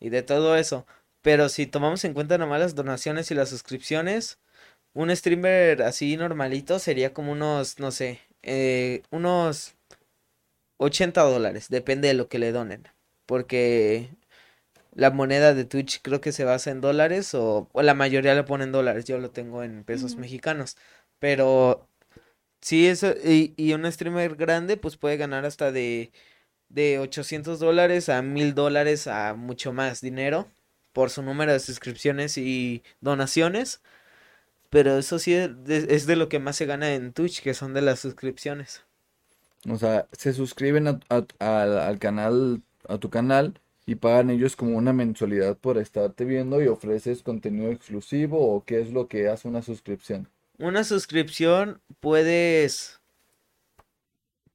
[0.00, 0.86] y de todo eso.
[1.22, 4.38] Pero si tomamos en cuenta nomás las donaciones y las suscripciones,
[4.94, 9.76] un streamer así normalito sería como unos, no sé, eh, unos
[10.78, 12.88] 80 dólares, depende de lo que le donen.
[13.26, 14.10] Porque
[14.94, 18.44] la moneda de Twitch creo que se basa en dólares o, o la mayoría lo
[18.46, 19.04] pone en dólares.
[19.06, 20.76] Yo lo tengo en pesos mexicanos.
[21.18, 21.88] Pero
[22.60, 26.12] sí, eso, y, y un streamer grande pues puede ganar hasta de,
[26.68, 30.48] de 800 dólares a 1000 dólares a mucho más dinero
[30.92, 33.80] por su número de suscripciones y donaciones.
[34.70, 37.82] Pero eso sí es de, lo que más se gana en Twitch, que son de
[37.82, 38.82] las suscripciones.
[39.68, 44.56] O sea, se suscriben a- a- al al canal, a tu canal y pagan ellos
[44.56, 49.28] como una mensualidad por estarte viendo y ofreces contenido exclusivo o qué es lo que
[49.28, 50.28] hace una suscripción.
[50.58, 53.00] Una suscripción puedes,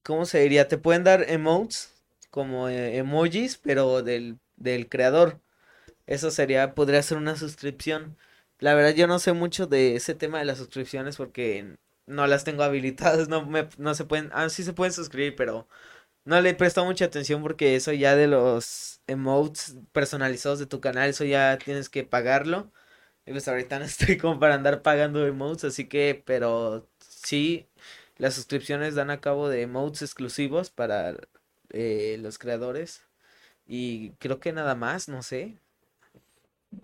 [0.04, 0.68] ¿cómo se diría?
[0.68, 1.92] Te pueden dar emotes
[2.32, 5.42] como eh, emojis, pero del, del creador.
[6.08, 8.18] Eso sería, podría ser una suscripción.
[8.60, 12.44] La verdad yo no sé mucho de ese tema de las suscripciones porque no las
[12.44, 15.68] tengo habilitadas, no me, no se pueden, ah, sí se pueden suscribir, pero
[16.26, 20.82] no le he prestado mucha atención porque eso ya de los emotes personalizados de tu
[20.82, 22.72] canal, eso ya tienes que pagarlo.
[23.26, 27.68] Y pues ahorita no estoy como para andar pagando emotes, así que, pero sí,
[28.18, 31.16] las suscripciones dan a cabo de emotes exclusivos para
[31.74, 33.02] eh, los creadores.
[33.66, 35.58] Y creo que nada más, no sé.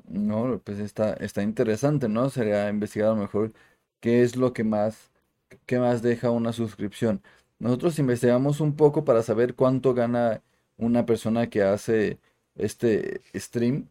[0.07, 2.29] No, pues está, está interesante, ¿no?
[2.29, 3.53] Sería investigar a lo mejor
[3.99, 5.11] qué es lo que más,
[5.65, 7.21] qué más deja una suscripción.
[7.59, 10.41] Nosotros investigamos un poco para saber cuánto gana
[10.77, 12.19] una persona que hace
[12.55, 13.89] este stream.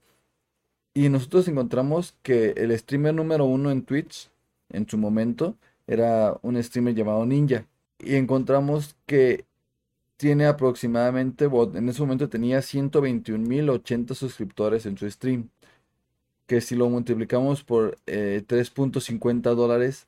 [0.94, 4.30] Y nosotros encontramos que el streamer número uno en Twitch,
[4.70, 5.56] en su momento,
[5.86, 7.66] era un streamer llamado Ninja.
[7.98, 9.44] Y encontramos que
[10.16, 15.50] tiene aproximadamente, en ese momento tenía 121.080 suscriptores en su stream.
[16.46, 20.06] Que si lo multiplicamos por 3.50 eh, dólares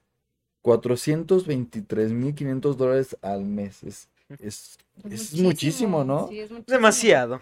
[0.62, 3.82] 423.500 dólares al mes.
[3.82, 4.08] Es,
[4.40, 4.78] es,
[5.34, 6.28] muchísimo, ¿no?
[6.30, 7.40] es Demasiado.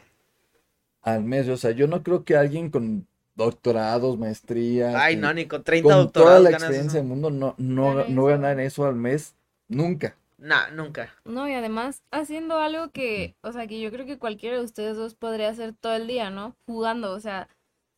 [1.03, 1.49] Al mes.
[1.49, 4.95] O sea, yo no creo que alguien con doctorados, maestrías.
[4.95, 8.61] Ay, no, ni con 30 con Toda la experiencia del mundo no, no, no ganan
[8.61, 9.35] eso al mes.
[9.69, 10.17] Nunca.
[10.39, 11.15] Nah, nunca.
[11.25, 14.97] No, y además haciendo algo que, o sea, que yo creo que cualquiera de ustedes
[14.97, 16.55] dos podría hacer todo el día, ¿no?
[16.67, 17.49] Jugando, o sea,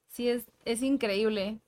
[0.09, 1.59] sí es, es increíble.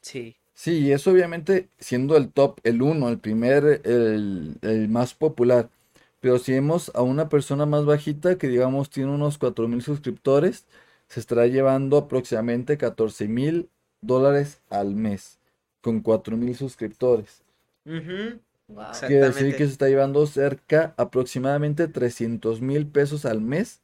[0.00, 0.36] Sí.
[0.54, 5.68] Sí, y eso obviamente siendo el top, el uno, el primer, el, el más popular.
[6.24, 10.64] Pero si vemos a una persona más bajita que digamos tiene unos cuatro mil suscriptores,
[11.06, 13.68] se estará llevando aproximadamente 14 mil
[14.00, 15.38] dólares al mes
[15.82, 17.42] con cuatro mil suscriptores.
[19.06, 23.82] Quiere decir que se está llevando cerca aproximadamente 300 mil pesos al mes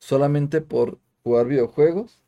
[0.00, 2.24] solamente por jugar videojuegos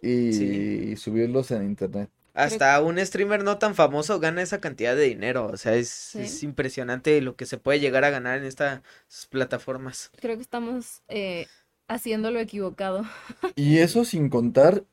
[0.00, 2.08] y subirlos en internet.
[2.34, 5.46] Hasta un streamer no tan famoso gana esa cantidad de dinero.
[5.46, 8.82] O sea, es, impresionante lo que se puede llegar a ganar en estas
[9.28, 10.10] plataformas.
[10.20, 11.46] Creo que estamos eh,
[11.88, 13.04] haciendo lo equivocado.
[13.56, 14.84] Y eso sin contar,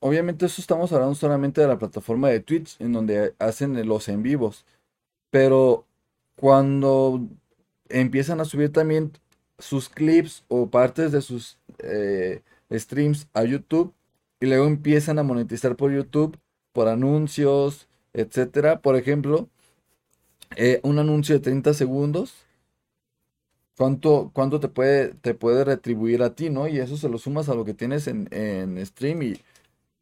[0.00, 4.22] obviamente eso estamos hablando solamente de la plataforma de Twitch, en donde hacen los en
[4.22, 4.64] vivos.
[5.30, 5.86] Pero
[6.36, 7.26] cuando
[7.88, 9.12] empiezan a subir también
[9.58, 13.94] sus clips o partes de sus eh, streams a YouTube
[14.40, 16.38] y luego empiezan a monetizar por YouTube
[16.76, 18.82] por anuncios, etcétera.
[18.82, 19.48] Por ejemplo,
[20.56, 22.34] eh, un anuncio de 30 segundos,
[23.78, 26.68] ¿cuánto, cuánto te, puede, te puede retribuir a ti, no?
[26.68, 29.40] Y eso se lo sumas a lo que tienes en, en stream y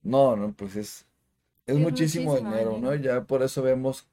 [0.03, 1.07] no, no, pues es,
[1.67, 2.93] es, muchísimo, dinero, ¿no?
[2.97, 4.09] Ya por eso vemos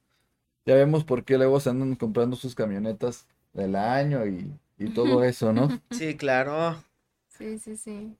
[0.64, 4.54] ya vemos por qué luego se andan comprando sus camionetas del año y,
[4.94, 5.68] todo eso, ¿no?
[5.90, 6.80] Sí, claro.
[7.26, 8.16] Sí, sí, sí.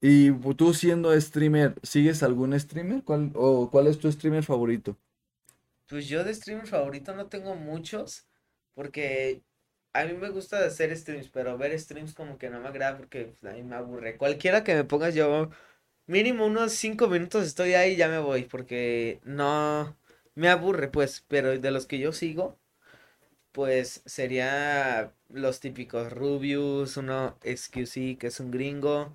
[0.00, 3.02] Y tú siendo streamer, ¿sigues algún streamer?
[3.04, 4.96] ¿Cuál, o cuál es tu streamer favorito?
[5.88, 8.26] Pues yo de streamer favorito no tengo muchos,
[8.74, 9.42] porque
[9.92, 13.34] a mí me gusta hacer streams, pero ver streams como que no me agrada porque
[13.40, 14.16] pues, a mí me aburre.
[14.16, 15.50] Cualquiera que me pongas yo,
[16.06, 19.96] mínimo unos cinco minutos estoy ahí y ya me voy, porque no,
[20.34, 22.58] me aburre, pues, pero de los que yo sigo,
[23.52, 29.14] pues sería los típicos Rubius, uno XQC, que es un gringo,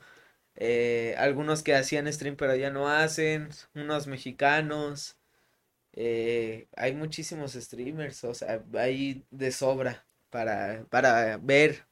[0.56, 5.18] eh, algunos que hacían stream pero ya no hacen, unos mexicanos,
[5.94, 11.86] eh, hay muchísimos streamers, o sea, hay de sobra para, para ver.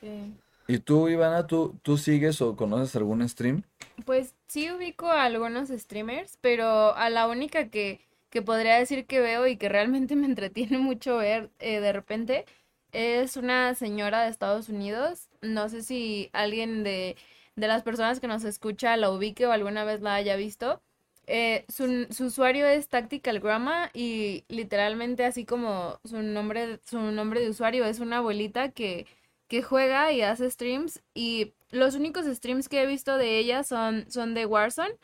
[0.00, 0.34] Sí.
[0.68, 3.62] ¿Y tú, Ivana, tú, tú sigues o conoces algún stream?
[4.04, 9.20] Pues sí ubico a algunos streamers, pero a la única que que podría decir que
[9.20, 12.44] veo y que realmente me entretiene mucho ver eh, de repente
[12.92, 15.28] es una señora de Estados Unidos.
[15.42, 17.16] No sé si alguien de,
[17.56, 20.82] de las personas que nos escucha la ubique o alguna vez la haya visto.
[21.26, 27.40] Eh, su, su, usuario es Tactical Grandma y literalmente así como su nombre, su nombre
[27.40, 29.06] de usuario es una abuelita que,
[29.48, 34.08] que juega y hace streams y los únicos streams que he visto de ella son,
[34.08, 34.96] son de Warzone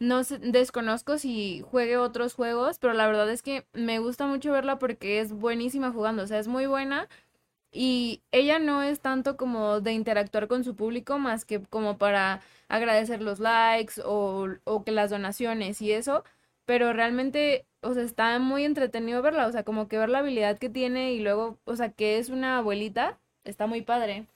[0.00, 4.50] no sé, desconozco si juegue otros juegos, pero la verdad es que me gusta mucho
[4.50, 7.08] verla porque es buenísima jugando, o sea, es muy buena.
[7.72, 12.40] Y ella no es tanto como de interactuar con su público, más que como para
[12.68, 16.24] agradecer los likes o, o que las donaciones y eso.
[16.64, 20.58] Pero realmente, o sea, está muy entretenido verla, o sea, como que ver la habilidad
[20.58, 24.26] que tiene y luego, o sea, que es una abuelita, está muy padre.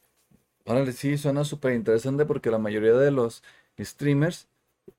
[0.67, 3.43] Órale, sí, suena súper interesante porque la mayoría de los
[3.79, 4.49] streamers,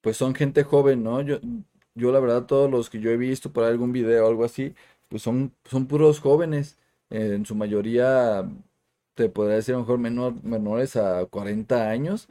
[0.02, 1.22] pues son gente joven, ¿no?
[1.22, 1.40] Yo,
[1.96, 4.76] yo la verdad, todos los que yo he visto por algún video o algo así,
[5.10, 6.78] pues son, son puros jóvenes.
[7.16, 8.50] En su mayoría,
[9.16, 12.28] te podría decir a lo mejor menor, menores a 40 años.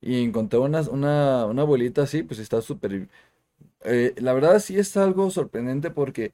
[0.00, 3.08] Y encontré una, una, una abuelita así, pues está súper...
[3.84, 6.32] eh, la verdad sí es algo sorprendente porque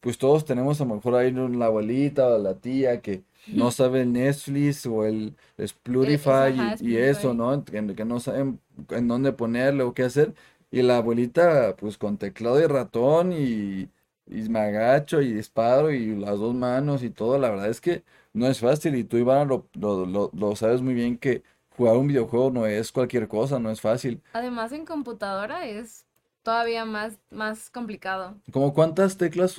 [0.00, 4.02] pues todos tenemos a lo mejor ahí la abuelita o la tía que no sabe
[4.02, 7.34] el Netflix o el Splurify y, y eso.
[7.34, 7.64] ¿no?
[7.64, 10.34] Que, que no saben en dónde ponerle o qué hacer.
[10.70, 13.88] Y la abuelita, pues con teclado y ratón y,
[14.26, 18.04] y me agacho y disparo y las dos manos y todo, la verdad es que
[18.32, 18.94] no es fácil.
[18.96, 21.42] Y tú, Ivana, lo, lo, lo, lo sabes muy bien que
[21.76, 24.22] jugar un videojuego no es cualquier cosa, no es fácil.
[24.32, 26.06] Además, en computadora es
[26.42, 28.36] todavía más, más complicado.
[28.52, 29.56] ¿Cómo cuántas teclas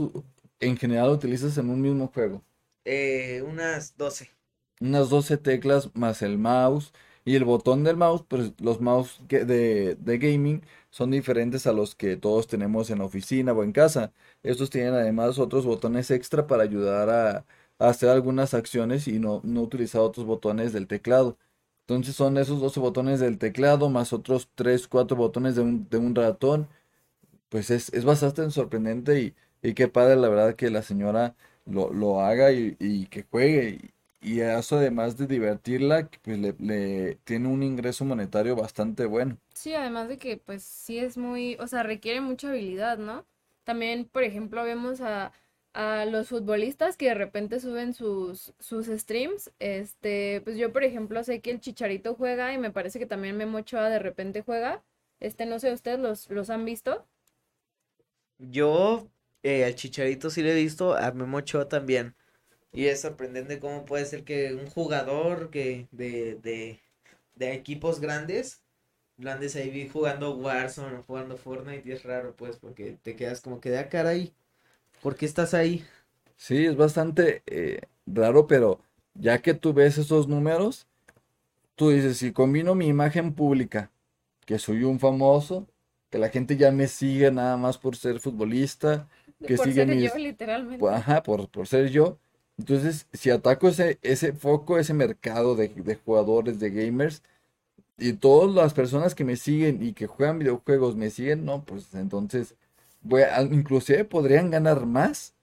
[0.60, 2.44] en general utilizas en un mismo juego?
[2.86, 4.30] Eh, unas 12.
[4.80, 9.46] unas 12 teclas más el mouse y el botón del mouse, pues los mouse que-
[9.46, 10.62] de, de gaming
[10.96, 14.14] son diferentes a los que todos tenemos en la oficina o en casa.
[14.44, 17.46] Estos tienen además otros botones extra para ayudar a,
[17.80, 21.38] a hacer algunas acciones y no, no utilizar otros botones del teclado.
[21.82, 25.98] Entonces son esos 12 botones del teclado más otros 3, 4 botones de un, de
[25.98, 26.70] un ratón.
[27.50, 31.92] Pues es, es bastante sorprendente y, y qué padre la verdad que la señora lo,
[31.94, 33.95] lo haga y, y que juegue.
[34.26, 39.40] Y eso además de divertirla, pues le, le tiene un ingreso monetario bastante bueno.
[39.54, 43.26] Sí, además de que pues sí es muy, o sea, requiere mucha habilidad, ¿no?
[43.64, 45.32] También, por ejemplo, vemos a,
[45.74, 49.52] a los futbolistas que de repente suben sus, sus streams.
[49.60, 53.38] Este, pues yo, por ejemplo, sé que el Chicharito juega y me parece que también
[53.38, 54.84] Memo Ochoa de repente juega.
[55.22, 57.06] Este, no sé, ¿ustedes los, los han visto?
[58.38, 59.10] Yo
[59.44, 62.16] eh, al Chicharito sí le he visto, a Memo Ochoa también.
[62.76, 66.82] Y es sorprendente cómo puede ser que un jugador que de, de,
[67.36, 68.64] de equipos grandes,
[69.18, 73.42] grandes ahí vi jugando Warzone o jugando Fortnite y es raro pues porque te quedas
[73.42, 74.34] como que de ah, caray,
[75.02, 75.86] ¿por qué estás ahí?
[76.38, 78.82] Sí, es bastante eh, raro, pero
[79.14, 80.88] ya que tú ves esos números,
[81.76, 83.92] tú dices, si combino mi imagen pública,
[84.46, 85.68] que soy un famoso,
[86.12, 89.10] que la gente ya me sigue nada más por ser futbolista,
[89.46, 90.92] que Por sigue ser mis, yo, literalmente.
[90.92, 92.20] Ajá, por, por ser yo.
[92.58, 97.24] Entonces, si ataco ese, ese foco, ese mercado de, de jugadores, de gamers,
[97.98, 101.94] y todas las personas que me siguen y que juegan videojuegos me siguen, no, pues
[101.96, 102.56] entonces,
[103.02, 105.36] voy a- inclusive podrían ganar más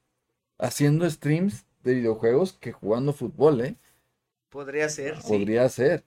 [0.59, 3.77] haciendo streams de videojuegos que jugando fútbol, ¿eh?
[4.51, 5.29] Podría ser, sí.
[5.29, 6.05] Podría ser.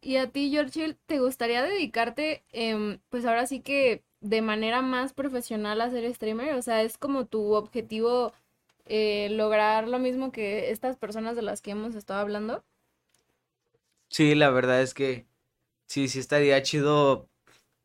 [0.00, 5.12] ¿Y a ti, George, te gustaría dedicarte, em, pues ahora sí que de manera más
[5.14, 6.54] profesional a ser streamer?
[6.54, 8.32] O sea, ¿es como tu objetivo
[8.86, 12.64] eh, lograr lo mismo que estas personas de las que hemos estado hablando?
[14.08, 15.26] Sí, la verdad es que
[15.88, 17.30] sí, sí estaría chido,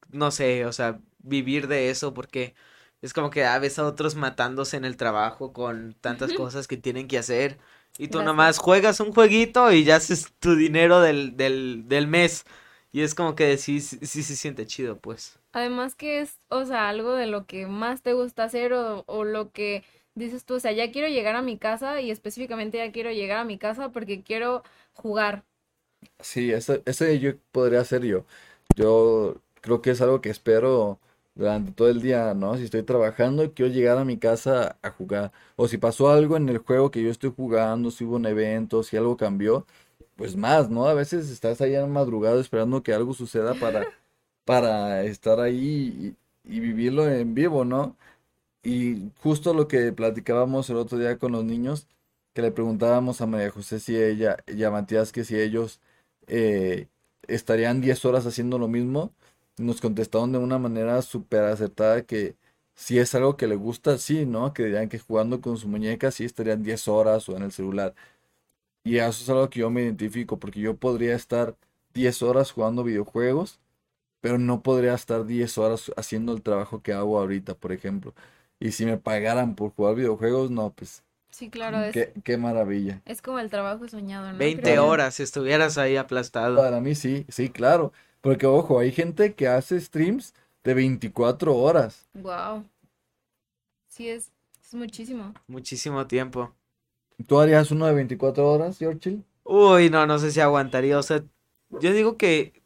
[0.09, 2.55] no sé, o sea, vivir de eso porque
[3.01, 6.77] es como que a veces a otros matándose en el trabajo con tantas cosas que
[6.77, 7.59] tienen que hacer
[7.97, 8.23] y tú Gracias.
[8.23, 12.45] nomás juegas un jueguito y ya haces tu dinero del, del, del mes
[12.93, 15.39] y es como que sí, sí, sí se siente chido, pues.
[15.51, 19.23] Además que es, o sea, algo de lo que más te gusta hacer o, o
[19.23, 19.83] lo que
[20.19, 23.39] dices tú, o sea, ya quiero llegar a mi casa y específicamente ya quiero llegar
[23.39, 25.45] a mi casa porque quiero jugar.
[26.19, 28.25] Sí, ese, ese yo podría ser yo.
[28.75, 30.99] Yo creo que es algo que espero
[31.35, 32.57] durante todo el día, ¿no?
[32.57, 35.31] Si estoy trabajando, quiero llegar a mi casa a jugar.
[35.55, 38.83] O si pasó algo en el juego que yo estoy jugando, si hubo un evento,
[38.83, 39.65] si algo cambió,
[40.15, 40.87] pues más, ¿no?
[40.87, 43.89] A veces estás ahí en madrugada esperando que algo suceda para,
[44.45, 47.97] para estar ahí y, y vivirlo en vivo, ¿no?
[48.63, 51.87] Y justo lo que platicábamos el otro día con los niños,
[52.33, 55.79] que le preguntábamos a María José si ella y a Matías que si ellos
[56.27, 56.87] eh,
[57.27, 59.13] estarían 10 horas haciendo lo mismo,
[59.57, 62.35] nos contestaron de una manera súper acertada que
[62.75, 64.53] si es algo que le gusta, sí, ¿no?
[64.53, 67.93] Que dirían que jugando con su muñeca sí estarían 10 horas o en el celular.
[68.83, 71.55] Y eso es algo que yo me identifico, porque yo podría estar
[71.93, 73.59] 10 horas jugando videojuegos,
[74.21, 78.13] pero no podría estar 10 horas haciendo el trabajo que hago ahorita, por ejemplo.
[78.59, 83.01] Y si me pagaran por jugar videojuegos, no, pues Sí, claro, es, qué, qué maravilla.
[83.05, 84.37] es como el trabajo soñado, ¿no?
[84.37, 84.87] 20 Creo yo.
[84.87, 86.57] horas estuvieras ahí aplastado.
[86.57, 87.93] Para mí sí, sí, claro.
[88.21, 90.33] Porque ojo, hay gente que hace streams
[90.63, 92.07] de 24 horas.
[92.15, 92.65] Wow.
[93.87, 94.31] Sí, es,
[94.63, 95.33] es muchísimo.
[95.47, 96.53] Muchísimo tiempo.
[97.27, 99.19] ¿Tú harías uno de 24 horas, George?
[99.43, 100.97] Uy, no, no sé si aguantaría.
[100.97, 101.23] O sea,
[101.69, 102.61] yo digo que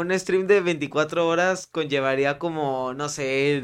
[0.00, 3.62] un stream de 24 horas conllevaría como, no sé,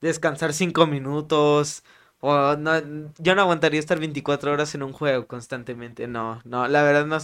[0.00, 1.84] descansar 5 minutos.
[2.20, 2.72] O no,
[3.18, 6.06] yo no aguantaría estar 24 horas en un juego constantemente.
[6.08, 7.18] No, no, la verdad no.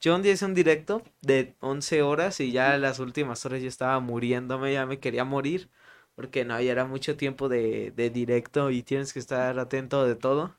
[0.00, 3.68] Yo un día hice un directo de 11 horas y ya las últimas horas yo
[3.68, 5.70] estaba muriéndome, ya me quería morir,
[6.16, 10.16] porque no, ya era mucho tiempo de, de directo y tienes que estar atento de
[10.16, 10.56] todo.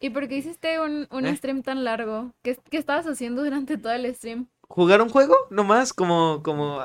[0.00, 1.36] ¿Y por qué hiciste un, un ¿Eh?
[1.36, 2.32] stream tan largo?
[2.42, 4.48] ¿Qué, qué estabas haciendo durante todo el stream?
[4.68, 6.80] Jugar un juego, nomás, como, como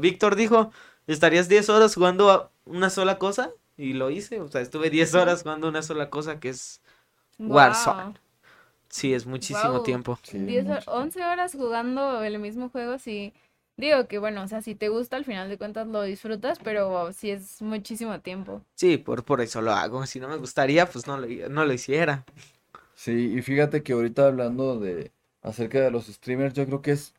[0.00, 0.72] Víctor dijo,
[1.06, 5.14] estarías 10 horas jugando a una sola cosa, y lo hice, o sea, estuve 10
[5.14, 6.80] horas jugando una sola cosa que es,
[7.38, 8.02] Warzone.
[8.02, 8.14] Guau.
[8.88, 10.18] sí, es muchísimo tiempo.
[10.22, 10.92] Sí, 10 hor- mucho.
[10.92, 13.32] 11 horas jugando el mismo juego, sí.
[13.76, 17.12] Digo que bueno, o sea, si te gusta, al final de cuentas lo disfrutas, pero
[17.12, 18.62] sí es muchísimo tiempo.
[18.74, 21.72] Sí, por, por eso lo hago, si no me gustaría, pues no lo, no lo
[21.72, 22.24] hiciera.
[22.94, 25.12] Sí, y fíjate que ahorita hablando de
[25.42, 27.14] acerca de los streamers, yo creo que es,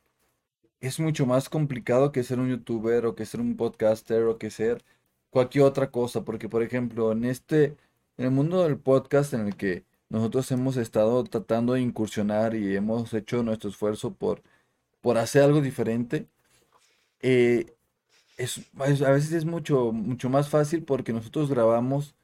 [0.81, 4.49] es mucho más complicado que ser un youtuber o que ser un podcaster o que
[4.51, 4.83] ser
[5.29, 7.77] cualquier otra cosa, porque por ejemplo, en este,
[8.17, 12.75] en el mundo del podcast en el que nosotros hemos estado tratando de incursionar y
[12.75, 14.41] hemos hecho nuestro esfuerzo por,
[15.01, 16.27] por hacer algo diferente,
[17.21, 17.75] eh,
[18.37, 22.15] es, a veces es mucho, mucho más fácil porque nosotros grabamos,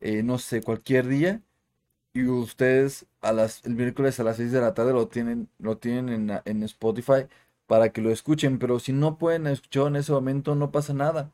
[0.00, 1.42] eh, no sé, cualquier día
[2.14, 5.78] y ustedes a las, el miércoles a las 6 de la tarde lo tienen, lo
[5.78, 7.26] tienen en, en Spotify
[7.66, 11.32] para que lo escuchen, pero si no pueden escuchar en ese momento no pasa nada,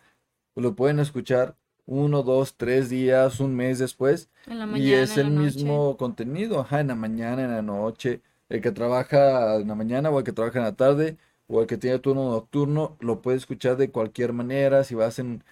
[0.57, 1.57] lo pueden escuchar
[1.87, 5.59] uno, dos, tres días, un mes después En la y es en el la noche.
[5.59, 10.11] mismo contenido, ajá, en la mañana, en la noche, el que trabaja en la mañana
[10.11, 11.19] o el que trabaja en la tarde
[11.49, 15.45] o el que tiene turno nocturno, lo puede escuchar de cualquier manera, si vas en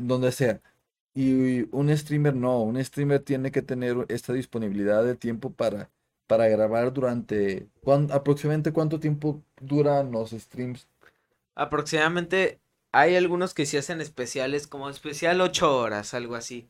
[0.00, 0.60] donde sea.
[1.14, 5.90] Y un streamer no, un streamer tiene que tener esta disponibilidad de tiempo para,
[6.26, 10.86] para grabar durante, ¿cuán- aproximadamente cuánto tiempo duran los streams?
[11.54, 12.58] Aproximadamente
[12.92, 16.68] hay algunos que sí hacen especiales, como especial 8 horas, algo así.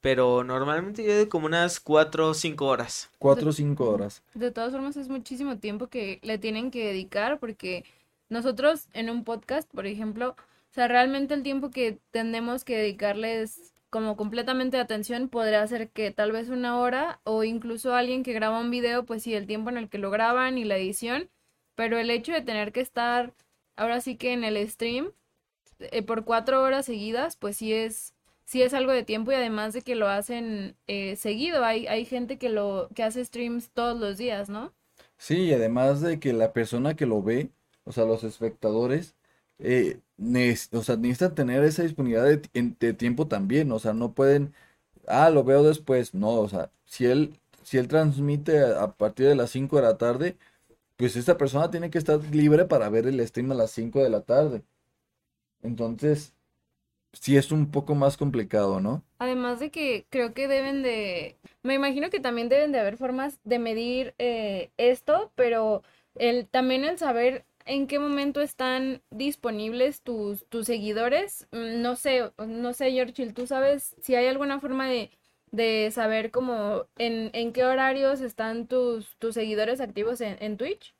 [0.00, 3.10] Pero normalmente yo de como unas 4 o 5 horas.
[3.18, 4.22] Cuatro o cinco horas.
[4.34, 7.84] De todas formas, es muchísimo tiempo que le tienen que dedicar porque
[8.28, 10.30] nosotros en un podcast, por ejemplo,
[10.70, 15.88] o sea, realmente el tiempo que tenemos que dedicarles como completamente de atención podría ser
[15.88, 19.46] que tal vez una hora o incluso alguien que graba un video, pues sí, el
[19.46, 21.30] tiempo en el que lo graban y la edición,
[21.74, 23.32] pero el hecho de tener que estar
[23.74, 25.12] ahora sí que en el stream
[25.78, 29.72] eh, por cuatro horas seguidas, pues sí es, sí es algo de tiempo y además
[29.72, 33.98] de que lo hacen eh, seguido, hay, hay gente que lo, que hace streams todos
[33.98, 34.74] los días, ¿no?
[35.16, 37.48] Sí, y además de que la persona que lo ve,
[37.84, 39.16] o sea, los espectadores,
[39.58, 44.54] eh, o sea, necesitan tener esa disponibilidad de, tiempo también, o sea, no pueden,
[45.06, 49.26] ah, lo veo después, no, o sea, si él, si él transmite a, a partir
[49.28, 50.36] de las 5 de la tarde,
[50.96, 54.10] pues esta persona tiene que estar libre para ver el stream a las 5 de
[54.10, 54.62] la tarde.
[55.62, 56.34] Entonces,
[57.12, 59.02] sí es un poco más complicado, ¿no?
[59.18, 63.38] Además de que creo que deben de, me imagino que también deben de haber formas
[63.44, 65.82] de medir eh, esto, pero
[66.14, 72.32] el, también el saber en qué momento están disponibles tus, tus seguidores, mm, no sé,
[72.38, 75.10] no sé, George, ¿tú sabes si hay alguna forma de,
[75.52, 80.94] de saber como en, en qué horarios están tus, tus seguidores activos en, en Twitch?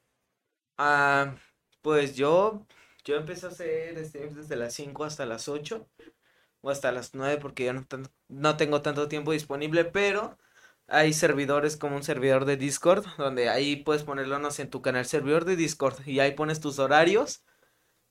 [0.79, 1.37] Ah,
[1.83, 2.67] pues yo,
[3.05, 5.89] yo empecé a hacer streams desde las 5 hasta las 8
[6.63, 7.87] o hasta las 9 porque ya no,
[8.29, 10.39] no tengo tanto tiempo disponible, pero
[10.89, 14.83] hay servidores como un servidor de Discord donde ahí puedes ponerlo, no sé, en tu
[14.83, 17.45] canal servidor de Discord y ahí pones tus horarios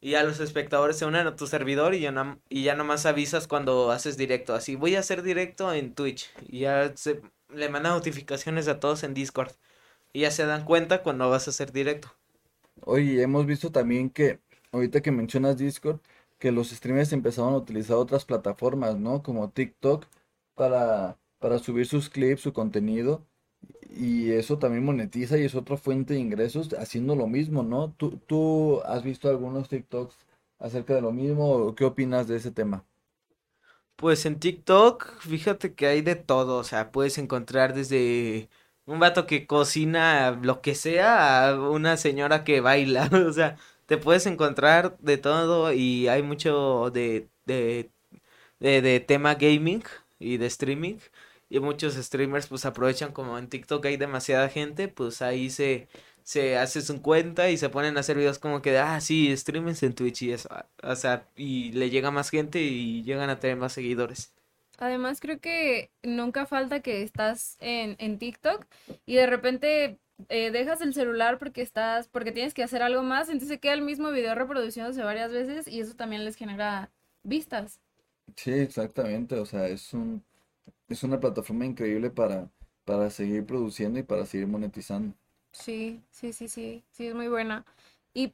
[0.02, 3.06] y ya los espectadores se unen a tu servidor y ya, nam- y ya nomás
[3.06, 6.94] avisas cuando haces directo, así voy a hacer directo en Twitch y ya
[7.50, 9.52] le mandan notificaciones a todos en Discord
[10.14, 12.12] y ya se dan cuenta cuando vas a hacer directo.
[12.82, 14.40] Oye, hemos visto también que,
[14.72, 16.00] ahorita que mencionas Discord,
[16.40, 19.24] que los streamers empezaron a utilizar otras plataformas, ¿no?
[19.24, 20.06] Como TikTok
[20.56, 23.26] para, para subir sus clips, su contenido.
[23.90, 27.94] Y eso también monetiza y es otra fuente de ingresos haciendo lo mismo, ¿no?
[27.94, 30.18] ¿Tú, tú has visto algunos TikToks
[30.60, 32.86] acerca de lo mismo qué opinas de ese tema?
[33.96, 38.50] Pues en TikTok, fíjate que hay de todo, o sea, puedes encontrar desde
[38.86, 43.98] un vato que cocina lo que sea a una señora que baila, o sea, te
[43.98, 47.30] puedes encontrar de todo y hay mucho de,
[48.60, 49.84] de, de tema gaming
[50.20, 50.98] y de streaming
[51.56, 55.88] y muchos streamers pues aprovechan como en TikTok hay demasiada gente, pues ahí se,
[56.22, 59.36] se hace su cuenta y se ponen a hacer videos como que de, ah, sí,
[59.38, 60.50] streamers en Twitch y eso,
[60.84, 64.34] o sea, y le llega más gente y llegan a tener más seguidores.
[64.78, 68.66] Además, creo que nunca falta que estás en, en TikTok
[69.06, 69.98] y de repente
[70.28, 73.74] eh, dejas el celular porque estás, porque tienes que hacer algo más, entonces se queda
[73.74, 76.92] el mismo video reproduciéndose varias veces y eso también les genera
[77.24, 77.80] vistas.
[78.36, 80.22] Sí, exactamente, o sea, es un,
[80.90, 82.52] es una plataforma increíble para,
[82.86, 85.16] para seguir produciendo y para seguir monetizando.
[85.52, 87.66] Sí, sí, sí, sí, sí, es muy buena.
[88.14, 88.34] Y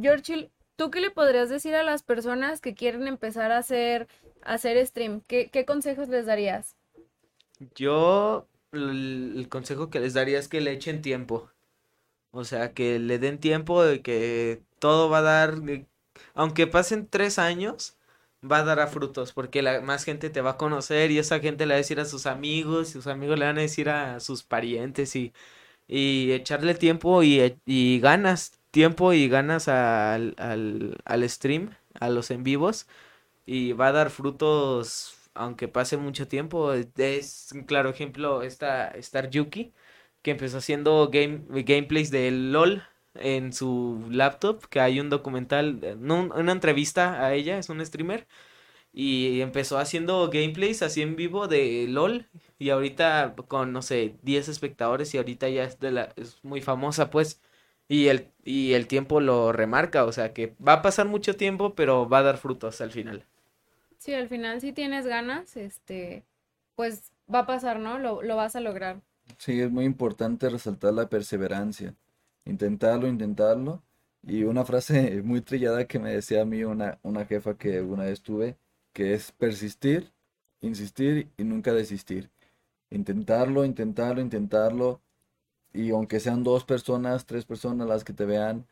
[0.00, 4.08] George, ¿tú qué le podrías decir a las personas que quieren empezar a hacer,
[4.42, 5.22] a hacer stream?
[5.26, 6.76] ¿Qué, qué consejos les darías?
[7.74, 11.50] Yo el, el consejo que les daría es que le echen tiempo.
[12.32, 15.54] O sea, que le den tiempo de que todo va a dar,
[16.34, 17.98] aunque pasen tres años,
[18.44, 21.40] va a dar a frutos, porque la más gente te va a conocer y esa
[21.40, 24.20] gente le va a decir a sus amigos, sus amigos le van a decir a
[24.20, 25.32] sus parientes y,
[25.88, 31.70] y echarle tiempo y, e- y ganas, tiempo y ganas al, al, al stream,
[32.00, 32.86] a los en vivos,
[33.46, 36.72] y va a dar frutos aunque pase mucho tiempo.
[36.74, 39.72] Es un claro ejemplo esta Star Yuki,
[40.22, 42.82] que empezó haciendo game, gameplays de LOL
[43.14, 47.84] en su laptop, que hay un documental, no, un- una entrevista a ella, es un
[47.84, 48.26] streamer,
[48.92, 52.26] y empezó haciendo gameplays así en vivo de LOL,
[52.58, 56.60] y ahorita con, no sé, 10 espectadores, y ahorita ya es, de la, es muy
[56.62, 57.40] famosa, pues,
[57.88, 61.74] y el, y el tiempo lo remarca, o sea que va a pasar mucho tiempo,
[61.74, 63.26] pero va a dar frutos al final.
[63.98, 66.24] Sí, al final si tienes ganas, este,
[66.74, 67.98] pues va a pasar, ¿no?
[67.98, 69.00] Lo, lo vas a lograr.
[69.38, 71.96] Sí, es muy importante resaltar la perseverancia.
[72.44, 73.82] Intentarlo, intentarlo.
[74.22, 78.04] Y una frase muy trillada que me decía a mí una, una jefa que una
[78.04, 78.56] vez tuve,
[78.92, 80.12] que es persistir,
[80.60, 82.30] insistir y nunca desistir.
[82.90, 85.00] Intentarlo, intentarlo, intentarlo.
[85.72, 88.66] Y aunque sean dos personas, tres personas las que te vean,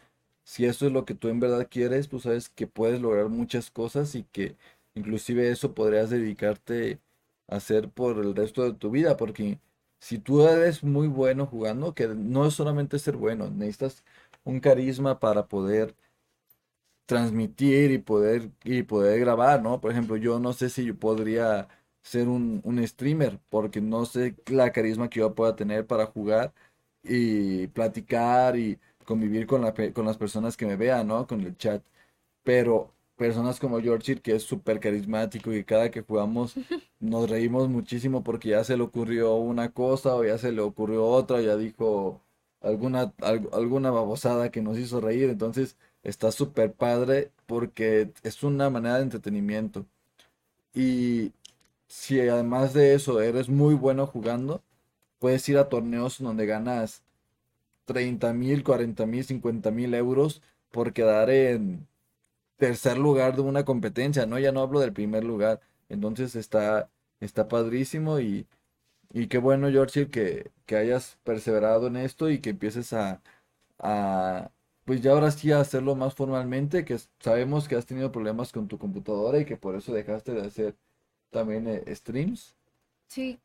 [0.45, 3.71] si eso es lo que tú en verdad quieres, tú sabes que puedes lograr muchas
[3.71, 4.57] cosas y que
[4.95, 7.01] inclusive eso podrías dedicarte
[7.49, 9.61] a hacer por el resto de tu vida, porque
[10.01, 14.05] si tú eres muy bueno jugando, que no es solamente ser bueno, necesitas
[14.45, 15.95] un carisma para poder
[17.07, 19.81] transmitir y poder, y poder grabar, ¿no?
[19.81, 21.69] Por ejemplo, yo no sé si yo podría
[22.03, 26.53] ser un, un streamer, porque no sé la carisma que yo pueda tener para jugar
[27.03, 31.27] y platicar y convivir con la con las personas que me vean, ¿no?
[31.27, 31.83] Con el chat.
[32.45, 36.57] Pero personas como George, que es súper carismático y cada que jugamos
[37.01, 41.07] nos reímos muchísimo porque ya se le ocurrió una cosa o ya se le ocurrió
[41.07, 42.23] otra, ya dijo
[42.63, 45.31] alguna, al- alguna babosada que nos hizo reír.
[45.31, 49.87] Entonces está súper padre porque es una manera de entretenimiento.
[50.75, 51.33] Y
[51.89, 54.63] si además de eso eres muy bueno jugando,
[55.21, 57.05] puedes ir a torneos donde ganas
[57.87, 60.43] treinta mil, cuarenta mil, cincuenta mil euros
[60.73, 61.88] por quedar en
[62.59, 64.39] tercer lugar de una competencia, ¿no?
[64.41, 65.61] Ya no hablo del primer lugar.
[65.91, 66.91] Entonces está,
[67.21, 68.49] está padrísimo y,
[69.13, 73.23] y qué bueno, George, que, que hayas perseverado en esto y que empieces a,
[73.79, 74.51] a,
[74.85, 78.69] pues ya ahora sí a hacerlo más formalmente, que sabemos que has tenido problemas con
[78.69, 80.77] tu computadora y que por eso dejaste de hacer
[81.31, 82.57] también eh, streams.
[83.09, 83.39] Sí,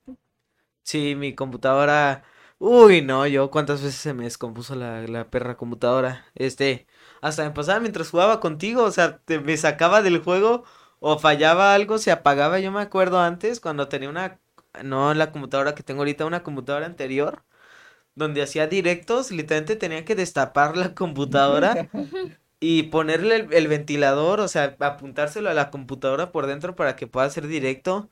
[0.84, 2.24] Sí, mi computadora.
[2.60, 6.26] Uy, no, yo cuántas veces se me descompuso la, la perra computadora.
[6.36, 6.88] Este,
[7.24, 10.66] hasta me pasaba mientras jugaba contigo, o sea, te- me sacaba del juego
[11.00, 12.60] o fallaba algo, se apagaba.
[12.60, 14.40] Yo me acuerdo antes cuando tenía una,
[14.84, 17.44] no la computadora que tengo ahorita, una computadora anterior,
[18.16, 21.82] donde hacía directos, literalmente tenía que destapar la computadora
[22.60, 27.08] y ponerle el, el ventilador, o sea, apuntárselo a la computadora por dentro para que
[27.08, 28.10] pueda hacer directo.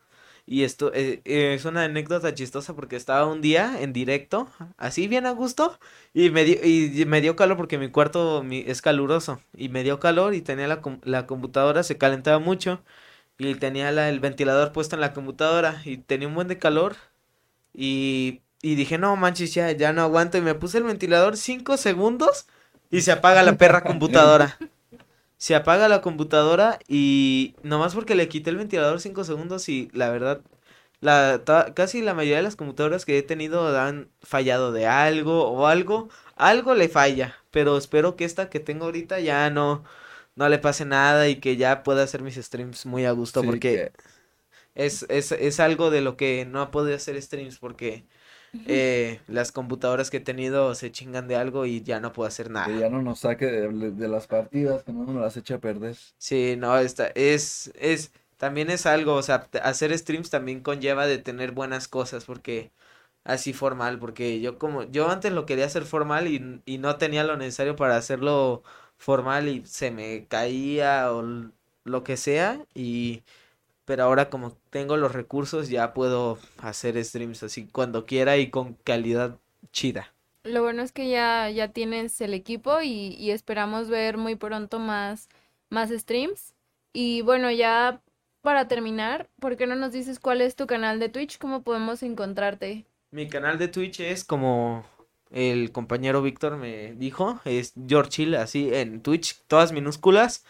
[0.52, 5.08] Y esto eh, eh, es una anécdota chistosa porque estaba un día en directo, así
[5.08, 5.80] bien a gusto,
[6.14, 9.84] y me dio, y me dio calor porque mi cuarto mi- es caluroso, y me
[9.84, 12.84] dio calor y tenía la, la computadora, se calentaba mucho,
[13.38, 16.96] y tenía la- el ventilador puesto en la computadora, y tenía un buen de calor,
[17.74, 21.78] y, y dije, no manches, ya, ya no aguanto, y me puse el ventilador cinco
[21.78, 22.48] segundos,
[22.92, 24.58] y se apaga la perra computadora.
[25.42, 30.10] Se apaga la computadora y nomás porque le quité el ventilador 5 segundos y la
[30.12, 30.42] verdad,
[31.02, 35.50] la, ta- casi la mayoría de las computadoras que he tenido han fallado de algo
[35.52, 39.84] o algo, algo le falla, pero espero que esta que tengo ahorita ya no,
[40.36, 43.46] no le pase nada y que ya pueda hacer mis streams muy a gusto Sí,
[43.46, 43.94] porque que
[44.76, 48.06] es, es, es algo de lo que no podido hacer streams porque
[48.66, 52.50] eh, las computadoras que he tenido se chingan de algo y ya no puedo hacer
[52.64, 52.78] que nada.
[52.78, 55.98] ya no nos saque de, de las partidas, que no nos las eche a perder.
[56.18, 61.18] Sí, no, esta es, es, también es algo, o sea, hacer streams también conlleva de
[61.18, 62.72] tener buenas cosas, porque
[63.24, 67.24] así formal, porque yo como, yo antes lo quería hacer formal y, y no tenía
[67.24, 68.64] lo necesario para hacerlo
[68.98, 71.24] formal y se me caía o
[71.84, 73.24] lo que sea, y,
[73.86, 78.76] pero ahora como tengo los recursos ya puedo hacer streams así cuando quiera y con
[78.76, 79.38] calidad
[79.72, 80.14] chida.
[80.44, 84.80] lo bueno es que ya, ya tienes el equipo y, y esperamos ver muy pronto
[84.80, 85.30] más,
[85.70, 86.54] más streams.
[86.94, 88.02] Y bueno, ya
[88.42, 91.38] para terminar, ¿por qué no nos dices cuál es tu canal de Twitch?
[91.38, 92.86] ¿Cómo podemos encontrarte?
[93.12, 94.86] Mi canal de Twitch es como
[95.32, 100.46] el compañero Víctor me dijo, es George así en Twitch, todas minúsculas.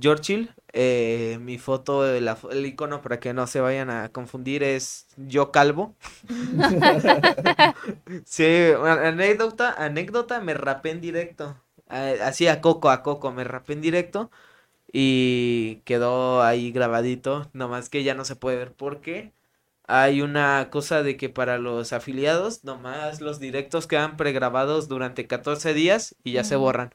[0.00, 5.06] George eh, mi foto, el, el icono para que no se vayan a confundir es
[5.16, 5.94] yo calvo.
[8.24, 8.44] sí,
[8.82, 11.56] anécdota, anécdota, me rapé en directo.
[11.88, 14.30] así a coco, a coco, me rapé en directo.
[14.92, 19.32] Y quedó ahí grabadito, nomás que ya no se puede ver porque
[19.86, 25.74] hay una cosa de que para los afiliados, nomás los directos quedan pregrabados durante 14
[25.74, 26.94] días y ya se borran.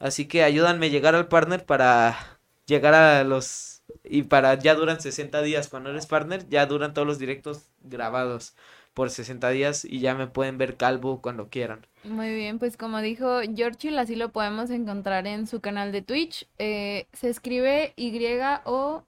[0.00, 3.82] Así que ayúdanme a llegar al partner para llegar a los...
[4.02, 5.68] Y para ya duran 60 días.
[5.68, 8.54] Cuando eres partner, ya duran todos los directos grabados
[8.94, 11.86] por 60 días y ya me pueden ver calvo cuando quieran.
[12.04, 16.48] Muy bien, pues como dijo George, así lo podemos encontrar en su canal de Twitch.
[16.58, 19.04] Eh, se escribe Y-O-R-C-H-I-L,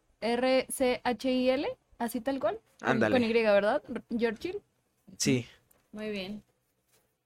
[1.98, 2.60] así tal cual.
[2.80, 3.14] Ándale.
[3.14, 3.82] Con Y, ¿verdad?
[4.16, 4.58] George.
[5.16, 5.46] Sí.
[5.92, 6.42] Muy bien.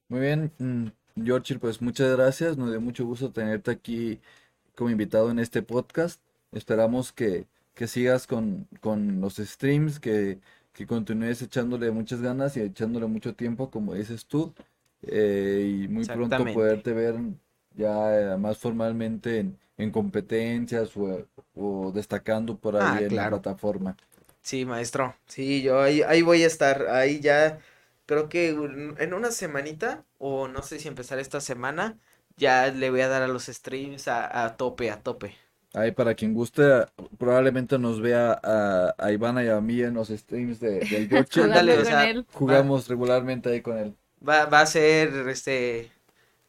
[0.08, 0.86] Muy bien, mm,
[1.22, 2.56] George, pues muchas gracias.
[2.56, 4.20] Nos dio mucho gusto tenerte aquí
[4.74, 6.20] como invitado en este podcast.
[6.52, 10.38] Esperamos que, que sigas con, con los streams, que
[10.76, 14.52] que continúes echándole muchas ganas y echándole mucho tiempo, como dices tú,
[15.02, 17.16] eh, y muy pronto poderte ver
[17.74, 20.90] ya eh, más formalmente en, en competencias
[21.54, 23.96] o, destacando por ahí ah, en la plataforma.
[24.42, 27.58] Sí, maestro, sí, yo ahí, ahí voy a estar, ahí ya,
[28.06, 31.98] creo que en una semanita, o no sé si empezar esta semana,
[32.36, 35.34] ya le voy a dar a los streams a, a tope, a tope.
[35.74, 36.86] Ahí para quien guste,
[37.18, 42.24] probablemente nos vea a, a Ivana y a mí en los streams de, del George.
[42.32, 43.94] jugamos regularmente ahí con él.
[44.26, 45.90] Va, va a ser este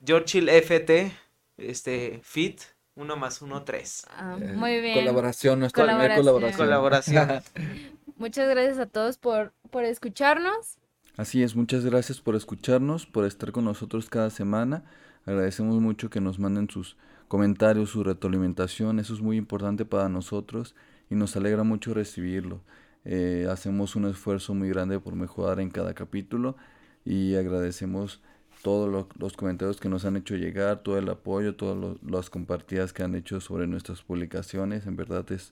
[0.06, 1.12] George FT,
[1.58, 2.62] este Fit,
[2.96, 4.06] uno más uno, tres.
[4.12, 5.00] Ah, eh, muy bien.
[5.00, 6.52] Colaboración, nuestra colaboración.
[6.54, 7.44] colaboración.
[8.18, 10.78] muchas gracias a todos por, por escucharnos.
[11.18, 14.84] Así es, muchas gracias por escucharnos, por estar con nosotros cada semana.
[15.26, 16.96] Agradecemos mucho que nos manden sus
[17.28, 20.76] comentarios, su retroalimentación, eso es muy importante para nosotros
[21.10, 22.62] y nos alegra mucho recibirlo.
[23.04, 26.56] Eh, hacemos un esfuerzo muy grande por mejorar en cada capítulo
[27.04, 28.22] y agradecemos
[28.62, 33.02] todos los comentarios que nos han hecho llegar, todo el apoyo, todas las compartidas que
[33.02, 34.86] han hecho sobre nuestras publicaciones.
[34.86, 35.52] En verdad es,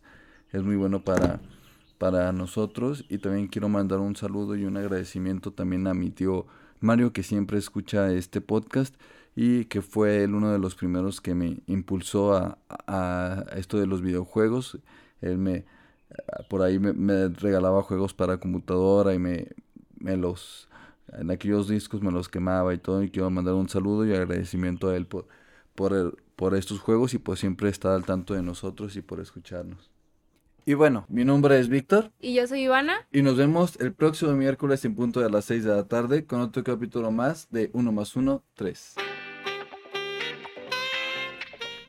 [0.51, 1.39] es muy bueno para,
[1.97, 3.05] para nosotros.
[3.09, 6.45] Y también quiero mandar un saludo y un agradecimiento también a mi tío
[6.79, 8.95] Mario que siempre escucha este podcast
[9.35, 14.01] y que fue él uno de los primeros que me impulsó a, esto de los
[14.01, 14.79] videojuegos.
[15.21, 15.65] Él me,
[16.49, 19.49] por ahí me, regalaba juegos para computadora y me,
[19.99, 20.69] me los,
[21.13, 23.03] en aquellos discos me los quemaba y todo.
[23.03, 25.27] Y quiero mandar un saludo y agradecimiento a él por,
[25.75, 29.94] por, por estos juegos y por siempre estar al tanto de nosotros y por escucharnos.
[30.67, 32.11] Y bueno, mi nombre es Víctor.
[32.19, 33.07] Y yo soy Ivana.
[33.11, 36.41] Y nos vemos el próximo miércoles en punto de las 6 de la tarde con
[36.41, 38.95] otro capítulo más de 1 más 1, 3.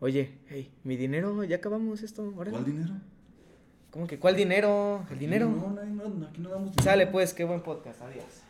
[0.00, 2.30] Oye, hey, mi dinero, ya acabamos esto.
[2.34, 2.92] ¿Cuál dinero?
[3.90, 5.06] ¿Cómo que cuál dinero?
[5.10, 5.48] El dinero.
[5.48, 6.84] No, no, no, aquí no damos dinero.
[6.84, 8.02] Sale pues, qué buen podcast.
[8.02, 8.42] Adiós.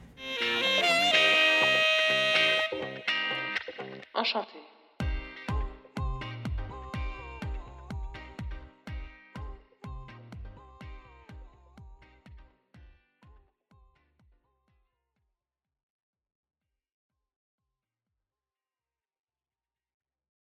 [4.12, 4.65] Enchanté.